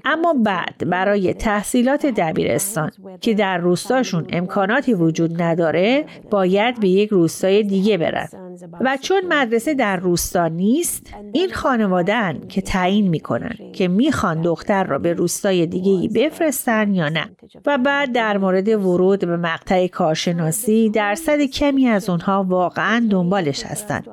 اما 0.04 0.34
بعد 0.44 0.90
برای 0.90 1.34
تحصیلات 1.34 2.06
دبیرستان 2.06 2.90
که 3.20 3.34
در 3.34 3.58
روستاشون 3.58 4.26
امکاناتی 4.32 4.94
وجود 4.94 5.42
نداره 5.42 6.04
باید 6.30 6.80
به 6.80 6.88
یک 6.88 7.10
روستای 7.10 7.62
دیگه 7.62 7.98
برن 7.98 8.28
و 8.80 8.98
چون 9.00 9.22
مدرسه 9.28 9.74
در 9.74 9.96
روستا 9.96 10.48
نیست 10.48 11.14
این 11.32 11.50
خانوادن 11.52 12.40
که 12.48 12.60
تعیین 12.60 13.08
می‌کنن 13.08 13.54
که 13.72 13.88
می‌خوان 13.88 14.42
دختر 14.42 14.84
را 14.84 14.98
به 14.98 15.12
روستای 15.12 15.66
دیگه 15.66 16.08
بفرستن 16.14 16.94
یا 16.94 17.08
نه. 17.08 17.30
و 17.66 17.78
بعد 17.78 18.12
در 18.12 18.38
مورد 18.38 18.68
ورود 18.68 19.20
به 19.20 19.36
مقطع 19.36 19.86
کارشناسی 19.86 20.90
درصد 20.90 21.40
کمی 21.40 21.86
از 21.86 22.10
اونها 22.10 22.44
واقعا 22.48 23.06
دنبالش 23.10 23.64
هستند. 23.66 24.06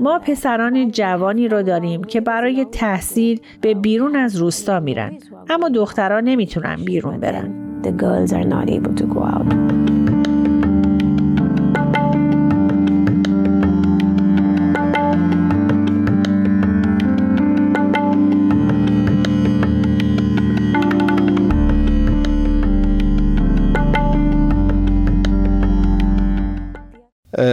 ما 0.00 0.18
پسران 0.18 0.90
جوانی 0.90 1.48
رو 1.48 1.62
داریم 1.62 2.04
که 2.04 2.20
برای 2.20 2.66
تحصیل 2.72 3.40
به 3.60 3.74
بیرون 3.74 4.16
از 4.16 4.36
روستا 4.36 4.80
میرن. 4.80 5.18
اما 5.50 5.68
دختران 5.68 6.24
نمی‌تونن 6.24 6.76
بیرون 6.84 7.20
برن. 7.20 7.62
The 7.82 7.88
girls 8.02 8.32
are 8.32 8.48
not 8.54 8.68
able 8.70 8.94
to 9.00 9.04
go 9.14 9.20
out. 9.34 10.05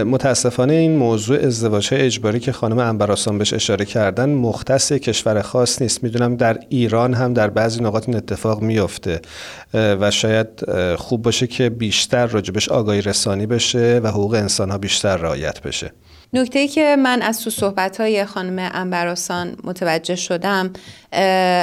متاسفانه 0.04 0.74
این 0.74 0.96
موضوع 0.96 1.38
ازدواج 1.38 1.88
اجباری 1.92 2.40
که 2.40 2.52
خانم 2.52 2.78
انبراسان 2.78 3.38
بهش 3.38 3.52
اشاره 3.52 3.84
کردن 3.84 4.28
مختص 4.28 4.92
کشور 4.92 5.42
خاص 5.42 5.82
نیست. 5.82 6.02
می‌دونم 6.02 6.36
در 6.36 6.58
ایران 6.68 7.14
هم 7.14 7.34
در 7.34 7.50
بعضی 7.50 7.82
نقاط 7.82 8.08
این 8.08 8.16
اتفاق 8.16 8.62
میفته 8.62 9.20
و 9.74 10.10
شاید 10.10 10.48
خوب 10.96 11.22
باشه 11.22 11.46
که 11.46 11.70
بیشتر 11.70 12.26
راجبش 12.26 12.68
آگاهی 12.68 13.00
رسانی 13.00 13.46
بشه 13.46 14.00
و 14.02 14.08
حقوق 14.08 14.34
انسان 14.34 14.70
ها 14.70 14.78
بیشتر 14.78 15.16
رعایت 15.16 15.62
بشه. 15.62 15.92
نکته 16.34 16.68
که 16.68 16.96
من 16.96 17.22
از 17.22 17.40
تو 17.40 17.50
صحبت 17.50 18.00
های 18.00 18.24
خانم 18.24 18.70
انبراسان 18.74 19.56
متوجه 19.64 20.16
شدم 20.16 20.72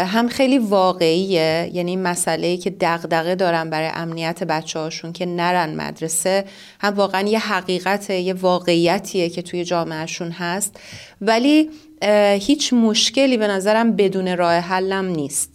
هم 0.08 0.28
خیلی 0.28 0.58
واقعیه 0.58 1.72
یعنی 1.74 1.96
مسئله 1.96 2.58
که 2.58 2.70
دغدغه 2.70 3.36
دارن 3.36 3.70
برای 3.70 3.90
امنیت 3.94 4.44
بچه 4.44 4.80
هاشون 4.80 5.14
که 5.14 5.26
نرن 5.26 5.76
مدرسه 5.76 6.46
هم 6.80 6.94
واقعا 6.94 7.28
یه 7.28 7.40
حقیقت 7.40 8.10
یه 8.10 8.34
واقعیتیه 8.34 9.30
که 9.30 9.42
توی 9.42 9.64
جامعهشون 9.64 10.32
هست. 10.32 10.80
ولی 11.22 11.70
هیچ 12.40 12.74
مشکلی 12.74 13.38
به 13.38 13.48
نظرم 13.48 13.96
بدون 13.96 14.38
راه 14.38 14.54
حلم 14.54 15.06
نیست. 15.06 15.50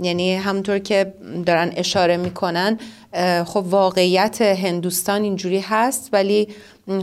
یعنی 0.00 0.34
همونطور 0.34 0.78
که 0.78 1.14
دارن 1.46 1.72
اشاره 1.76 2.16
می‌کنن 2.16 2.78
خب 3.46 3.64
واقعیت 3.66 4.42
هندوستان 4.42 5.22
اینجوری 5.22 5.60
هست 5.60 6.08
ولی 6.12 6.48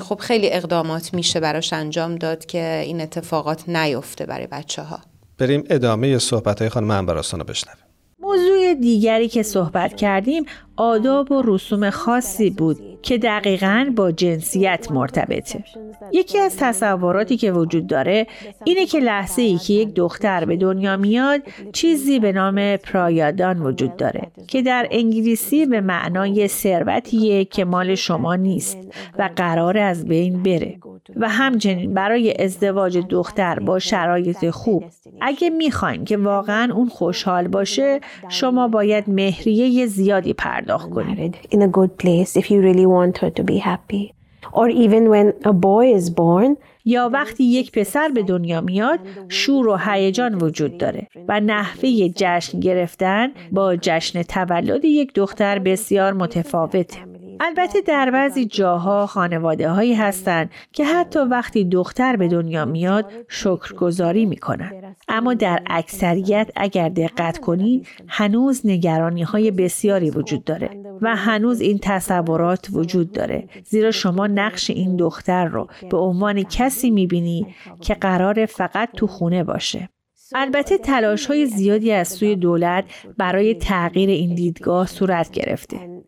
خب 0.02 0.20
خیلی 0.20 0.50
اقدامات 0.52 1.14
میشه 1.14 1.40
براش 1.40 1.74
انجام 1.74 2.16
داد 2.16 2.46
که 2.46 2.84
این 2.86 3.02
اتفاقات 3.02 3.70
نیفته 3.70 4.26
برای 4.26 4.48
بچه 4.48 4.82
ها 4.82 5.00
بریم 5.38 5.64
ادامه 5.70 6.18
صحبت 6.18 6.60
های 6.60 6.70
خانم 6.70 6.92
انبراسان 6.92 7.40
رو 7.40 7.46
بشنویم. 7.46 7.84
موضوع 8.20 8.74
دیگری 8.74 9.28
که 9.28 9.44
صحبت 9.44 9.96
کردیم 9.96 10.46
آداب 10.78 11.32
و 11.32 11.42
رسوم 11.46 11.90
خاصی 11.90 12.50
بود 12.50 12.78
که 13.02 13.18
دقیقا 13.18 13.94
با 13.96 14.12
جنسیت 14.12 14.92
مرتبطه. 14.92 15.64
یکی 16.12 16.40
از 16.40 16.58
تصوراتی 16.58 17.38
که 17.38 17.52
وجود 17.52 17.88
داره 17.88 18.28
اینه 18.64 18.86
که 18.86 19.00
لحظه 19.00 19.42
ای 19.42 19.58
که 19.58 19.74
یک 19.74 19.94
دختر 19.94 20.46
به 20.46 20.58
دنیا 20.58 20.98
میاد 20.98 21.42
چیزی 21.74 22.20
به 22.20 22.32
نام 22.32 22.78
پرایادان 22.78 23.60
وجود 23.62 23.98
داره 23.98 24.32
که 24.48 24.62
در 24.62 24.88
انگلیسی 24.92 25.66
به 25.66 25.82
معنای 25.82 26.48
ثروتیه 26.48 27.46
که 27.46 27.66
مال 27.66 27.96
شما 27.96 28.36
نیست 28.36 28.78
و 29.20 29.30
قرار 29.36 29.78
از 29.78 30.06
بین 30.06 30.44
بره 30.44 30.78
و 31.16 31.30
همچنین 31.30 31.94
برای 31.94 32.44
ازدواج 32.44 32.98
دختر 32.98 33.60
با 33.60 33.80
شرایط 33.80 34.50
خوب 34.50 34.84
اگه 35.22 35.50
می‌خواین 35.50 36.06
که 36.06 36.18
واقعا 36.18 36.74
اون 36.74 36.90
خوشحال 36.90 37.48
باشه 37.48 38.00
شما 38.30 38.68
باید 38.68 39.04
مهریه 39.10 39.86
زیادی 39.86 40.34
پرداخت 40.34 40.63
کنید 40.68 41.36
in 41.52 41.58
a 41.58 41.68
good 41.68 41.98
place 41.98 42.38
if 42.38 42.52
you 42.52 42.62
really 42.62 42.86
want 42.86 43.18
her 43.18 43.30
to 43.30 43.44
be 43.44 43.58
happy. 43.58 44.14
Or 44.52 44.68
even 44.70 45.10
when 45.10 45.28
a 45.46 45.54
boy 45.54 45.86
is 46.00 46.10
born, 46.10 46.58
یا 46.86 47.10
وقتی 47.14 47.44
یک 47.44 47.72
پسر 47.72 48.08
به 48.08 48.24
دنیا 48.24 48.62
میاد 48.62 49.00
شور 49.30 49.68
و 49.68 49.78
هیجان 49.86 50.36
وجود 50.36 50.78
داره 50.78 51.08
و 51.28 51.40
نحوه 51.40 52.10
جشن 52.16 52.60
گرفتن 52.60 53.32
با 53.52 53.76
جشن 53.76 54.22
تولد 54.24 54.86
یک 54.86 55.14
دختر 55.14 55.60
بسیار 55.60 56.14
متفاوته 56.14 56.98
البته 57.40 57.82
در 57.82 58.12
بعضی 58.12 58.46
جاها 58.46 59.08
خانواده 59.08 59.70
هایی 59.70 59.94
هستند 59.94 60.50
که 60.72 60.86
حتی 60.86 61.20
وقتی 61.20 61.66
دختر 61.66 62.16
به 62.16 62.28
دنیا 62.28 62.66
میاد 62.66 63.12
شکرگزاری 63.28 64.26
می‌کنن 64.26 64.96
اما 65.08 65.34
در 65.34 65.64
اکثریت 65.68 66.52
اگر 66.56 66.90
دقت 66.90 67.38
کنید 67.38 67.88
هنوز 68.08 68.62
نگرانی 68.66 69.24
های 69.24 69.52
بسیاری 69.52 70.10
وجود 70.10 70.44
داره 70.44 70.70
و 71.02 71.16
هنوز 71.16 71.62
این 71.62 71.80
تصورات 71.82 72.68
وجود 72.74 73.12
داره. 73.12 73.50
زیرا 73.66 73.92
شما 73.92 74.28
نقش 74.28 74.70
این 74.70 74.96
دختر 74.96 75.46
رو 75.46 75.68
به 75.92 75.98
عنوان 75.98 76.44
کسی 76.44 76.90
می‌بینی 76.92 77.56
که 77.82 77.94
قرار 77.94 78.46
فقط 78.46 78.90
تو 78.96 79.08
خونه 79.08 79.44
باشه. 79.44 79.90
البته 80.36 80.78
تلاش 80.78 81.26
های 81.26 81.46
زیادی 81.46 81.92
از 81.92 82.08
سوی 82.08 82.36
دولت 82.36 82.86
برای 83.18 83.56
تغییر 83.56 84.10
این 84.10 84.36
دیدگاه 84.36 84.88
صورت 84.88 85.32
گرفته 85.32 86.04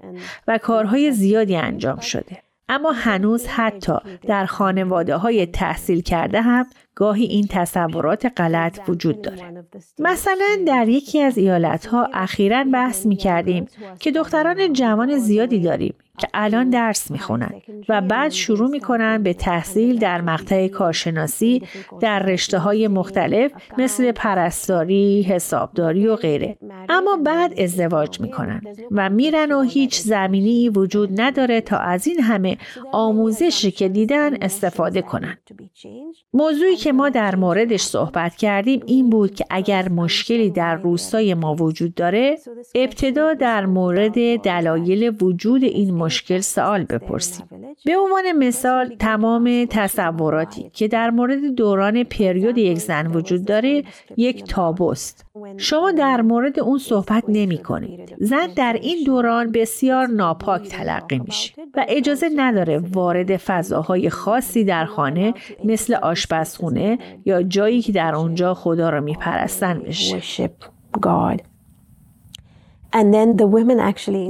و 0.48 0.58
کارهای 0.58 1.12
زیادی 1.12 1.56
انجام 1.56 2.00
شده. 2.00 2.46
اما 2.70 2.92
هنوز 2.92 3.48
حتی 3.48 3.94
در 4.28 4.46
خانواده 4.46 5.16
های 5.16 5.46
تحصیل 5.46 6.02
کرده 6.02 6.42
هم 6.42 6.66
گاهی 6.96 7.24
این 7.26 7.48
تصورات 7.50 8.32
غلط 8.38 8.80
وجود 8.88 9.22
داره. 9.22 9.66
مثلا 10.00 10.58
در 10.68 10.88
یکی 10.88 11.22
از 11.22 11.38
ایالت 11.38 11.86
ها 11.86 12.10
اخیرا 12.14 12.64
بحث 12.74 13.06
می 13.06 13.16
کردیم 13.16 13.68
که 14.00 14.12
دختران 14.12 14.74
جوان 14.74 15.18
زیادی 15.18 15.60
داریم 15.60 15.94
که 16.18 16.28
الان 16.34 16.70
درس 16.70 17.12
می‌خونن 17.12 17.52
و 17.90 18.02
بعد 18.02 18.32
شروع 18.32 18.70
می‌کنن 18.70 19.24
به 19.24 19.34
تحصیل 19.34 20.00
در 20.00 20.22
مقطع 20.22 20.68
کارشناسی 20.68 21.62
در 22.00 22.20
رشته 22.20 22.58
های 22.58 22.88
مختلف 22.88 23.52
مثل 23.78 24.12
پرستاری، 24.12 25.22
حسابداری 25.22 26.08
و 26.08 26.16
غیره. 26.16 26.58
اما 26.90 27.18
بعد 27.26 27.60
ازدواج 27.60 28.20
می‌کنن 28.22 28.62
و 28.92 29.10
میرن 29.10 29.52
و 29.52 29.62
هیچ 29.62 30.00
زمینی 30.00 30.70
وجود 30.70 31.22
نداره 31.22 31.62
تا 31.62 31.78
از 31.78 32.08
این 32.08 32.20
همه 32.20 32.58
آموزشی 32.92 33.72
که 33.72 33.90
دیدن 33.90 34.44
استفاده 34.44 35.02
کنن. 35.02 35.38
موضوعی 36.34 36.76
که 36.76 36.94
ما 36.94 37.10
در 37.10 37.36
موردش 37.36 37.82
صحبت 37.82 38.36
کردیم 38.36 38.82
این 38.86 39.10
بود 39.10 39.36
که 39.36 39.46
اگر 39.50 39.90
مشکلی 39.90 40.50
در 40.50 40.76
روستای 40.76 41.34
ما 41.34 41.56
وجود 41.56 41.94
داره 41.94 42.38
ابتدا 42.76 43.34
در 43.34 43.66
مورد 43.66 44.42
دلایل 44.42 45.16
وجود 45.22 45.64
این 45.64 45.94
مشکل 46.06 46.40
سوال 46.40 46.84
بپرسیم. 46.84 47.46
به 47.86 47.98
عنوان 47.98 48.32
مثال 48.32 48.96
تمام 49.00 49.66
تصوراتی 49.70 50.70
که 50.74 50.88
در 50.88 51.10
مورد 51.10 51.46
دوران 51.56 52.04
پریود 52.04 52.58
یک 52.58 52.78
زن 52.78 53.08
وجود 53.08 53.46
داره 53.46 53.84
یک 54.18 54.44
تابوست. 54.44 55.26
شما 55.58 55.92
در 55.92 56.22
مورد 56.22 56.60
اون 56.60 56.78
صحبت 56.78 57.24
نمی 57.28 57.58
کنید. 57.58 58.16
زن 58.20 58.48
در 58.56 58.74
این 58.82 59.04
دوران 59.06 59.52
بسیار 59.52 60.08
ناپاک 60.08 60.68
تلقی 60.68 61.20
میشه 61.20 61.54
و 61.76 61.86
اجازه 61.90 62.30
نداره 62.36 62.82
وارد 62.92 63.38
فضاهای 63.38 64.10
خاصی 64.10 64.64
در 64.64 64.86
خانه 64.86 65.34
مثل 65.64 65.94
آشپزخونه 65.94 66.98
یا 67.26 67.44
جایی 67.44 67.82
که 67.82 67.92
در 67.92 68.16
اونجا 68.16 68.54
خدا 68.54 68.90
را 68.90 69.02
میپرستن 69.02 69.80
بشه. 69.80 70.50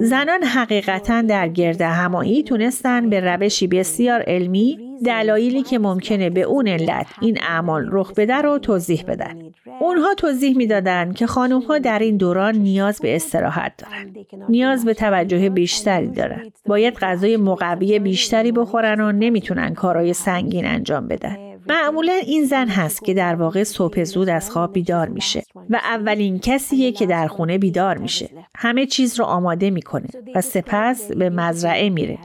زنان 0.02 0.44
حقیقتا 0.44 1.22
در 1.22 1.48
گرد 1.48 1.82
همایی 1.82 2.44
تونستن 2.44 3.10
به 3.10 3.20
روشی 3.20 3.68
بسیار 3.68 4.24
علمی 4.28 4.80
دلایلی 5.06 5.64
که 5.64 5.80
ممکنه 5.80 6.30
به 6.30 6.42
اون 6.42 6.68
علت 6.68 7.08
این 7.22 7.38
اعمال 7.42 7.88
رخ 7.92 8.14
بده 8.18 8.34
رو 8.34 8.58
توضیح 8.58 9.04
بدن. 9.08 9.36
اونها 9.80 10.14
توضیح 10.14 10.58
می‌دادند 10.58 11.16
که 11.16 11.28
خانم 11.28 11.60
ها 11.62 11.78
در 11.78 12.00
این 12.00 12.18
دوران 12.18 12.56
نیاز 12.56 13.00
به 13.02 13.16
استراحت 13.16 13.72
دارن. 13.78 14.14
نیاز 14.50 14.86
به 14.86 14.94
توجه 14.94 15.50
بیشتری 15.50 16.08
دارن. 16.08 16.44
باید 16.66 16.94
غذای 16.94 17.38
مقوی 17.38 18.00
بیشتری 18.00 18.52
بخورن 18.52 19.02
و 19.02 19.12
نمی‌تونن 19.12 19.74
کارهای 19.74 20.14
سنگین 20.14 20.66
انجام 20.66 21.08
بدن. 21.08 21.55
معمولا 21.70 22.14
این 22.14 22.46
زن 22.46 22.68
هست 22.68 23.04
که 23.06 23.14
در 23.14 23.36
واقع 23.36 23.64
صبح 23.64 24.04
زود 24.04 24.30
از 24.30 24.52
خواب 24.52 24.74
بیدار 24.74 25.10
میشه 25.10 25.44
و 25.70 25.76
اولین 25.76 26.40
کسیه 26.40 26.92
که 26.92 27.06
در 27.06 27.28
خونه 27.28 27.58
بیدار 27.58 27.98
میشه. 27.98 28.30
همه 28.56 28.86
چیز 28.86 29.20
رو 29.20 29.26
آماده 29.26 29.70
می‌کنه 29.70 30.08
و 30.36 30.42
سپس 30.42 31.12
به 31.12 31.30
مزرعه 31.30 31.90
میره 31.90 32.18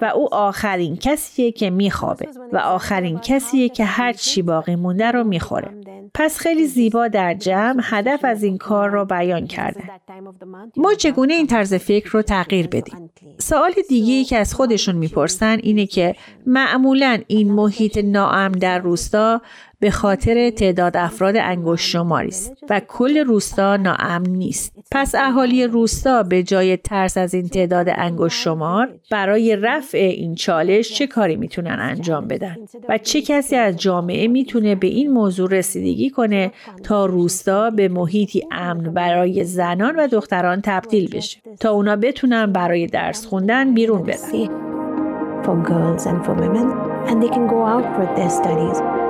و 0.00 0.04
او 0.04 0.34
آخرین 0.34 0.96
کسیه 0.96 1.52
که 1.52 1.70
میخوابه 1.70 2.28
و 2.52 2.56
آخرین 2.56 3.18
کسیه 3.18 3.68
که 3.68 3.84
هر 3.84 4.12
چی 4.12 4.42
باقی 4.42 4.76
مونده 4.76 5.10
رو 5.10 5.24
می‌خوره. 5.24 5.70
پس 6.14 6.38
خیلی 6.38 6.66
زیبا 6.66 7.08
در 7.08 7.34
جمع 7.34 7.80
هدف 7.84 8.20
از 8.24 8.42
این 8.42 8.58
کار 8.58 8.90
را 8.90 9.04
بیان 9.04 9.46
کرده. 9.46 9.82
ما 10.76 10.94
چگونه 10.94 11.34
این 11.34 11.46
طرز 11.46 11.74
فکر 11.74 12.10
رو 12.10 12.22
تغییر 12.22 12.66
بدیم؟ 12.66 13.10
سوال 13.38 13.72
دیگه 13.88 14.24
که 14.24 14.38
از 14.38 14.54
خودشون 14.54 14.96
می‌پرسن 14.96 15.58
اینه 15.62 15.86
که 15.86 16.14
معمولا 16.46 17.18
این 17.26 17.52
محیط 17.52 17.98
ناامن 17.98 18.52
در 18.52 18.80
روستا 18.84 19.40
به 19.80 19.90
خاطر 19.90 20.50
تعداد 20.50 20.96
افراد 20.96 21.36
انگشت 21.36 21.88
شماری 21.88 22.28
است 22.28 22.52
و 22.70 22.80
کل 22.88 23.18
روستا 23.18 23.76
ناامن 23.76 24.30
نیست. 24.30 24.72
پس 24.92 25.14
اهالی 25.14 25.66
روستا 25.66 26.22
به 26.22 26.42
جای 26.42 26.76
ترس 26.76 27.18
از 27.18 27.34
این 27.34 27.48
تعداد 27.48 27.86
انگشت 27.96 28.42
شمار 28.42 28.88
برای 29.10 29.56
رفع 29.56 29.98
این 29.98 30.34
چالش 30.34 30.92
چه 30.92 31.06
کاری 31.06 31.36
می‌تونن 31.36 31.76
انجام 31.80 32.28
بدن 32.28 32.56
و 32.88 32.98
چه 32.98 33.22
کسی 33.22 33.56
از 33.56 33.76
جامعه 33.76 34.28
می‌تونه 34.28 34.74
به 34.74 34.86
این 34.86 35.12
موضوع 35.12 35.50
رسیدگی 35.50 36.10
کنه 36.10 36.52
تا 36.82 37.06
روستا 37.06 37.70
به 37.70 37.88
محیطی 37.88 38.42
امن 38.52 38.94
برای 38.94 39.44
زنان 39.44 39.96
و 39.96 40.06
دختران 40.06 40.60
تبدیل 40.64 41.10
بشه 41.10 41.38
تا 41.60 41.70
اونا 41.70 41.96
بتونن 41.96 42.52
برای 42.52 42.86
درس 42.86 43.26
خوندن 43.26 43.74
بیرون 43.74 44.02
برن. 44.02 44.73
For 45.44 45.56
girls 45.62 46.06
and 46.06 46.24
for 46.24 46.34
women, 46.34 46.70
and 47.08 47.22
they 47.22 47.28
can 47.28 47.46
go 47.46 47.64
out 47.64 47.84
for 47.94 48.06
their 48.16 48.30
studies. 48.30 49.03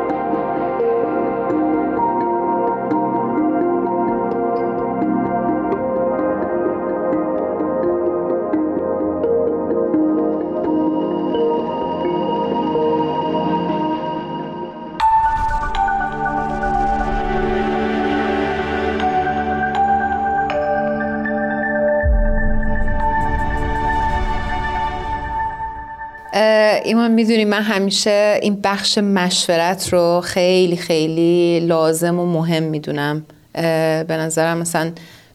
ایمان 26.85 27.11
می‌دونی 27.11 27.45
من 27.45 27.63
همیشه 27.63 28.39
این 28.43 28.61
بخش 28.65 28.99
مشورت 28.99 29.93
رو 29.93 30.21
خیلی 30.25 30.77
خیلی 30.77 31.61
لازم 31.61 32.19
و 32.21 32.27
مهم 32.27 32.63
می‌دونم. 32.63 33.27
به 33.53 34.07
نظرم 34.09 34.59
مثلا 34.59 34.93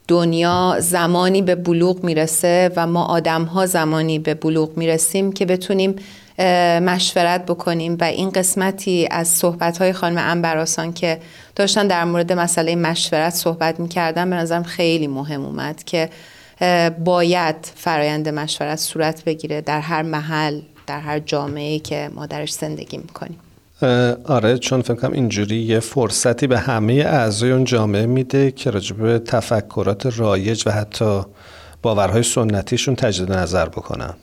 دنیا 0.08 0.76
زمانی 0.80 1.42
به 1.42 1.56
بلوغ 1.56 2.04
می‌رسه 2.04 2.72
و 2.76 2.88
ما 2.88 3.04
آدم 3.04 3.44
ها 3.44 3.66
زمانی 3.66 4.20
به 4.20 4.34
بلوغ 4.34 4.78
می‌رسیم 4.78 5.32
که 5.32 5.46
بتونیم 5.46 5.96
مشورت 6.80 7.46
بکنیم. 7.46 7.98
و 8.02 8.04
این 8.04 8.30
قسمتی 8.30 9.08
از 9.12 9.28
صحبت 9.28 9.78
های 9.78 9.94
خانم 9.94 10.18
انبراسان 10.18 10.94
که 10.94 11.20
داشتن 11.56 11.88
در 11.88 12.04
مورد 12.04 12.34
مسئله 12.34 12.76
مشورت 12.76 13.34
صحبت 13.34 13.80
می‌کردن 13.80 14.30
به 14.30 14.36
نظرم 14.36 14.64
خیلی 14.64 15.08
مهم 15.08 15.46
اومد 15.46 15.84
که 15.84 16.10
باید 17.06 17.56
فرایند 17.76 18.30
مشورت 18.30 18.80
صورت 18.80 19.24
بگیره 19.24 19.62
در 19.62 19.80
هر 19.80 20.02
محل. 20.02 20.62
در 20.90 21.00
هر 21.00 21.20
جامعه 21.20 21.80
که 21.80 22.10
ما 22.16 22.26
درش 22.26 22.54
زندگی 22.54 22.98
می‌کنیم. 22.98 23.40
آره 24.26 24.58
چون 24.58 24.82
فکر 24.82 24.96
کنم 24.96 25.12
اینجوری 25.12 25.56
یه 25.56 25.80
فرصتی 25.80 26.48
به 26.48 26.60
همه 26.60 26.94
اعضای 26.94 27.52
اون 27.52 27.64
جامعه 27.64 28.06
میده 28.06 28.52
که 28.52 28.70
راجع 28.70 28.96
به 28.96 29.20
تفکرات 29.20 30.20
رایج 30.20 30.64
و 30.66 30.72
حتی 30.72 31.22
باورهای 31.82 32.24
سنتیشون 32.24 32.96
تجدید 32.96 33.32
نظر 33.32 33.70
بکنن. 33.70 34.14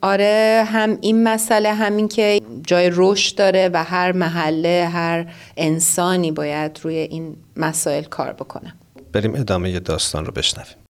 آره 0.00 0.64
هم 0.66 0.98
این 1.00 1.22
مسئله 1.22 1.74
همین 1.74 2.08
که 2.08 2.40
جای 2.66 2.90
رشد 2.92 3.36
داره 3.36 3.70
و 3.72 3.84
هر 3.84 4.12
محله 4.12 4.88
هر 4.92 5.26
انسانی 5.56 6.32
باید 6.32 6.80
روی 6.82 6.94
این 6.94 7.36
مسائل 7.56 8.02
کار 8.02 8.32
بکنه. 8.32 8.74
بریم 9.12 9.34
ادامه 9.34 9.80
داستان 9.80 10.24
رو 10.24 10.32
بشنویم. 10.32 10.89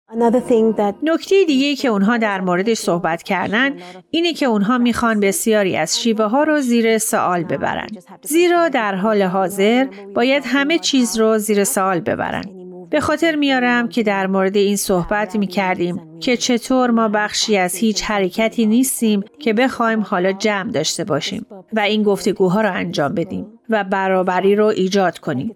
نکته 1.04 1.44
دیگه 1.46 1.76
که 1.76 1.88
اونها 1.88 2.18
در 2.18 2.42
موردش 2.42 2.78
صحبت 2.78 3.24
کردن 3.24 3.76
اینه 4.12 4.34
که 4.34 4.46
اونها 4.46 4.78
می‌خوان 4.78 5.20
بسیاری 5.20 5.78
از 5.78 6.00
شیوه 6.02 6.26
ها 6.26 6.44
رو 6.44 6.62
زیر 6.62 6.98
سوال 6.98 7.44
ببرن. 7.44 7.88
زیرا 8.24 8.70
در 8.70 8.96
حال 8.96 9.22
حاضر 9.22 9.88
باید 10.16 10.44
همه 10.46 10.80
چیز 10.80 11.18
رو 11.18 11.38
زیر 11.38 11.64
سوال 11.64 12.00
ببرن. 12.00 12.44
به 12.90 13.00
خاطر 13.00 13.36
میارم 13.36 13.90
که 13.90 14.04
در 14.04 14.28
مورد 14.28 14.58
این 14.58 14.76
صحبت 14.76 15.36
می 15.36 15.48
کردیم 15.48 16.20
که 16.20 16.38
چطور 16.38 16.92
ما 16.92 17.08
بخشی 17.08 17.58
از 17.58 17.76
هیچ 17.76 18.04
حرکتی 18.04 18.66
نیستیم 18.66 19.24
که 19.40 19.54
بخوایم 19.54 20.02
حالا 20.02 20.32
جمع 20.32 20.72
داشته 20.72 21.04
باشیم 21.04 21.46
و 21.74 21.80
این 21.80 22.04
گفتگوها 22.04 22.62
رو 22.62 22.74
انجام 22.74 23.14
بدیم 23.14 23.57
و 23.70 23.84
برابری 23.84 24.56
رو 24.56 24.66
ایجاد 24.66 25.20
کنیم. 25.20 25.56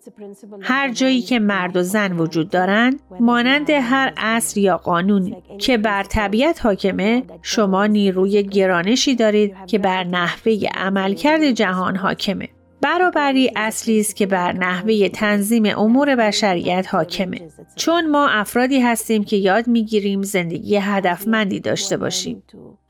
هر 0.62 0.92
جایی 0.92 1.22
که 1.22 1.40
مرد 1.40 1.78
و 1.78 1.82
زن 1.82 2.18
وجود 2.18 2.50
دارند 2.50 3.00
مانند 3.20 3.70
هر 3.70 4.14
اصل 4.18 4.60
یا 4.60 4.78
قانون 4.78 5.36
که 5.60 5.78
بر 5.78 6.04
طبیعت 6.04 6.66
حاکمه 6.66 7.24
شما 7.42 7.86
نیروی 7.86 8.44
گرانشی 8.44 9.16
دارید 9.16 9.56
که 9.68 9.78
بر 9.78 10.04
نحوه 10.04 10.54
عملکرد 10.76 11.52
جهان 11.52 11.96
حاکمه. 11.96 12.50
برابری 12.82 13.52
اصلی 13.56 14.00
است 14.00 14.16
که 14.16 14.26
بر 14.26 14.54
نحوه 14.54 15.10
تنظیم 15.10 15.64
امور 15.78 16.16
بشریت 16.16 16.88
حاکمه 16.92 17.42
چون 17.76 18.10
ما 18.10 18.30
افرادی 18.30 18.80
هستیم 18.80 19.24
که 19.24 19.38
یاد 19.38 19.68
می‌گیریم 19.68 20.22
زندگی 20.22 20.76
هدفمندی 20.76 21.60
داشته 21.60 21.98
باشیم 21.98 22.44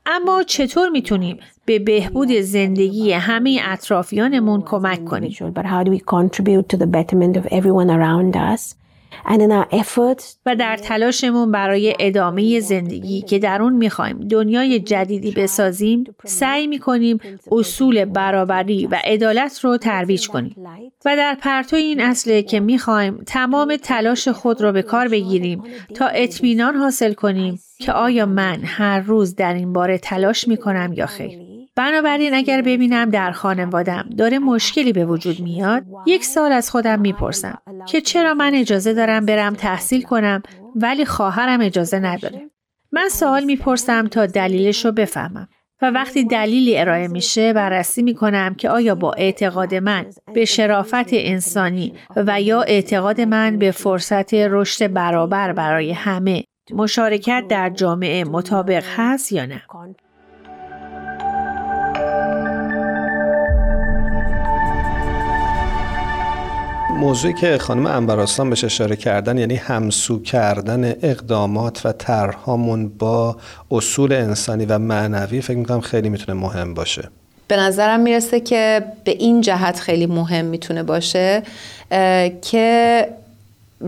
اما 0.06 0.42
چطور 0.42 0.88
می‌تونیم 0.88 1.38
به 1.64 1.78
بهبود 1.78 2.32
زندگی 2.32 3.12
همه 3.12 3.60
اطرافیانمون 3.64 4.62
کمک 4.62 5.04
کنیم؟ 5.04 5.30
و 10.46 10.56
در 10.56 10.76
تلاشمون 10.76 11.50
برای 11.50 11.94
ادامه 12.00 12.60
زندگی 12.60 13.22
که 13.22 13.38
در 13.38 13.62
اون 13.62 13.72
می‌خوایم 13.72 14.20
دنیای 14.20 14.80
جدیدی 14.80 15.30
بسازیم 15.30 16.04
سعی 16.24 16.66
می‌کنیم 16.66 17.18
اصول 17.52 18.04
برابری 18.04 18.86
و 18.86 18.98
عدالت 19.04 19.60
رو 19.64 19.76
ترویج 19.76 20.28
کنیم. 20.28 20.56
و 21.04 21.16
در 21.16 21.36
پرتو 21.40 21.76
این 21.76 22.00
اصله 22.00 22.42
که 22.42 22.60
می‌خوایم 22.60 23.22
تمام 23.26 23.76
تلاش 23.76 24.28
خود 24.28 24.60
را 24.60 24.72
به 24.72 24.82
کار 24.82 25.08
بگیریم 25.08 25.62
تا 25.94 26.06
اطمینان 26.06 26.76
حاصل 26.76 27.12
کنیم 27.12 27.60
که 27.82 27.92
آیا 27.92 28.26
من 28.26 28.60
هر 28.64 29.00
روز 29.00 29.34
در 29.34 29.54
این 29.54 29.72
باره 29.72 29.98
تلاش 29.98 30.48
می‌کنم 30.48 30.92
یا 30.92 31.06
خیر؟ 31.06 31.38
بنابراین 31.76 32.34
اگر 32.34 32.62
ببینم 32.62 33.10
در 33.10 33.32
خانوادم 33.32 34.08
داره 34.18 34.38
مشکلی 34.38 34.92
به 34.92 35.04
وجود 35.04 35.40
میاد 35.40 35.84
یک 36.06 36.24
سال 36.24 36.52
از 36.52 36.70
خودم 36.70 37.00
می‌پرسم 37.00 37.58
که 37.88 38.00
چرا 38.00 38.34
من 38.34 38.54
اجازه 38.54 38.94
دارم 38.94 39.26
برم 39.26 39.54
تحصیل 39.54 40.02
کنم 40.02 40.42
ولی 40.76 41.04
خواهرم 41.04 41.60
اجازه 41.60 41.98
نداره. 41.98 42.50
من 42.92 43.08
سوال 43.08 43.44
می‌پرسم 43.44 44.06
تا 44.08 44.26
دلیلش 44.26 44.84
رو 44.84 44.92
بفهمم 44.92 45.48
و 45.82 45.90
وقتی 45.90 46.24
دلیلی 46.24 46.78
ارائه 46.78 47.08
میشه 47.08 47.52
بررسی 47.52 48.02
می‌کنم 48.02 48.54
که 48.54 48.70
آیا 48.70 48.94
با 48.94 49.12
اعتقاد 49.12 49.74
من 49.74 50.06
به 50.34 50.44
شرافت 50.44 51.08
انسانی 51.12 51.94
و 52.16 52.40
یا 52.40 52.62
اعتقاد 52.62 53.20
من 53.20 53.58
به 53.58 53.70
فرصت 53.70 54.34
رشد 54.34 54.92
برابر 54.92 55.52
برای 55.52 55.92
همه 55.92 56.44
مشارکت 56.70 57.44
در 57.48 57.70
جامعه 57.70 58.24
مطابق 58.24 58.84
هست 58.96 59.32
یا 59.32 59.46
نه؟ 59.46 59.62
موضوعی 66.90 67.34
که 67.34 67.58
خانم 67.58 67.86
انبراسان 67.86 68.50
بهش 68.50 68.64
اشاره 68.64 68.96
کردن 68.96 69.38
یعنی 69.38 69.54
همسو 69.54 70.22
کردن 70.22 70.90
اقدامات 70.90 71.86
و 71.86 71.92
طرحهامون 71.92 72.88
با 72.88 73.36
اصول 73.70 74.12
انسانی 74.12 74.66
و 74.66 74.78
معنوی 74.78 75.40
فکر 75.40 75.56
می‌کنم 75.56 75.80
خیلی 75.80 76.08
می‌تونه 76.08 76.40
مهم 76.40 76.74
باشه. 76.74 77.10
به 77.48 77.56
نظرم 77.56 78.00
می‌رسه 78.00 78.40
که 78.40 78.84
به 79.04 79.10
این 79.10 79.40
جهت 79.40 79.80
خیلی 79.80 80.06
مهم 80.06 80.44
می‌تونه 80.44 80.82
باشه 80.82 81.42
که 82.42 83.08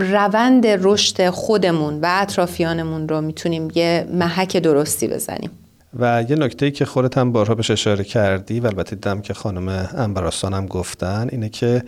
روند 0.00 0.66
رشد 0.66 1.30
خودمون 1.30 2.00
و 2.00 2.06
اطرافیانمون 2.10 3.08
رو 3.08 3.20
می‌تونیم 3.20 3.68
یه 3.74 4.06
محک 4.12 4.56
درستی 4.56 5.08
بزنیم. 5.08 5.50
و 5.98 6.24
یه 6.28 6.36
نکته 6.36 6.70
که 6.70 6.84
خودت 6.84 7.18
هم 7.18 7.32
بارها 7.32 7.54
بهش 7.54 7.70
اشاره 7.70 8.04
کردی 8.04 8.60
و 8.60 8.66
البته 8.66 8.96
دیدم 8.96 9.20
که 9.20 9.34
خانم 9.34 9.68
انبراسان 9.96 10.54
هم 10.54 10.66
گفتن 10.66 11.28
اینه 11.32 11.48
که 11.48 11.82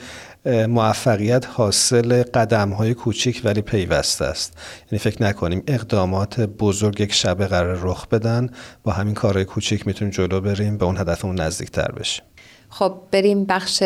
موفقیت 0.46 1.46
حاصل 1.46 2.22
قدم 2.22 2.70
های 2.70 2.94
کوچیک 2.94 3.42
ولی 3.44 3.60
پیوسته 3.60 4.24
است. 4.24 4.58
یعنی 4.92 4.98
فکر 4.98 5.22
نکنیم 5.22 5.62
اقدامات 5.66 6.40
بزرگ 6.40 7.00
یک 7.00 7.12
شبه 7.12 7.46
قرار 7.46 7.78
رخ 7.82 8.06
بدن 8.08 8.50
با 8.84 8.92
همین 8.92 9.14
کارهای 9.14 9.44
کوچیک 9.44 9.86
می‌تونیم 9.86 10.12
جلو 10.12 10.40
بریم 10.40 10.78
به 10.78 10.84
اون 10.84 10.96
هدفمون 10.96 11.40
نزدیکتر 11.40 11.92
بشیم. 11.92 12.24
خب 12.68 12.94
بریم 13.10 13.44
بخش 13.44 13.82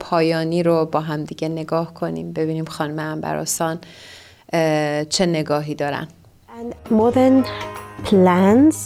پایانی 0.00 0.62
رو 0.62 0.86
با 0.86 1.00
هم 1.00 1.24
دیگه 1.24 1.48
نگاه 1.48 1.94
کنیم 1.94 2.32
ببینیم 2.32 2.64
خانم 2.64 2.98
انبراسان 2.98 3.78
چه 5.08 5.26
نگاهی 5.26 5.74
دارن. 5.74 6.08
More 6.90 7.14
than 7.14 7.46
plans, 8.04 8.76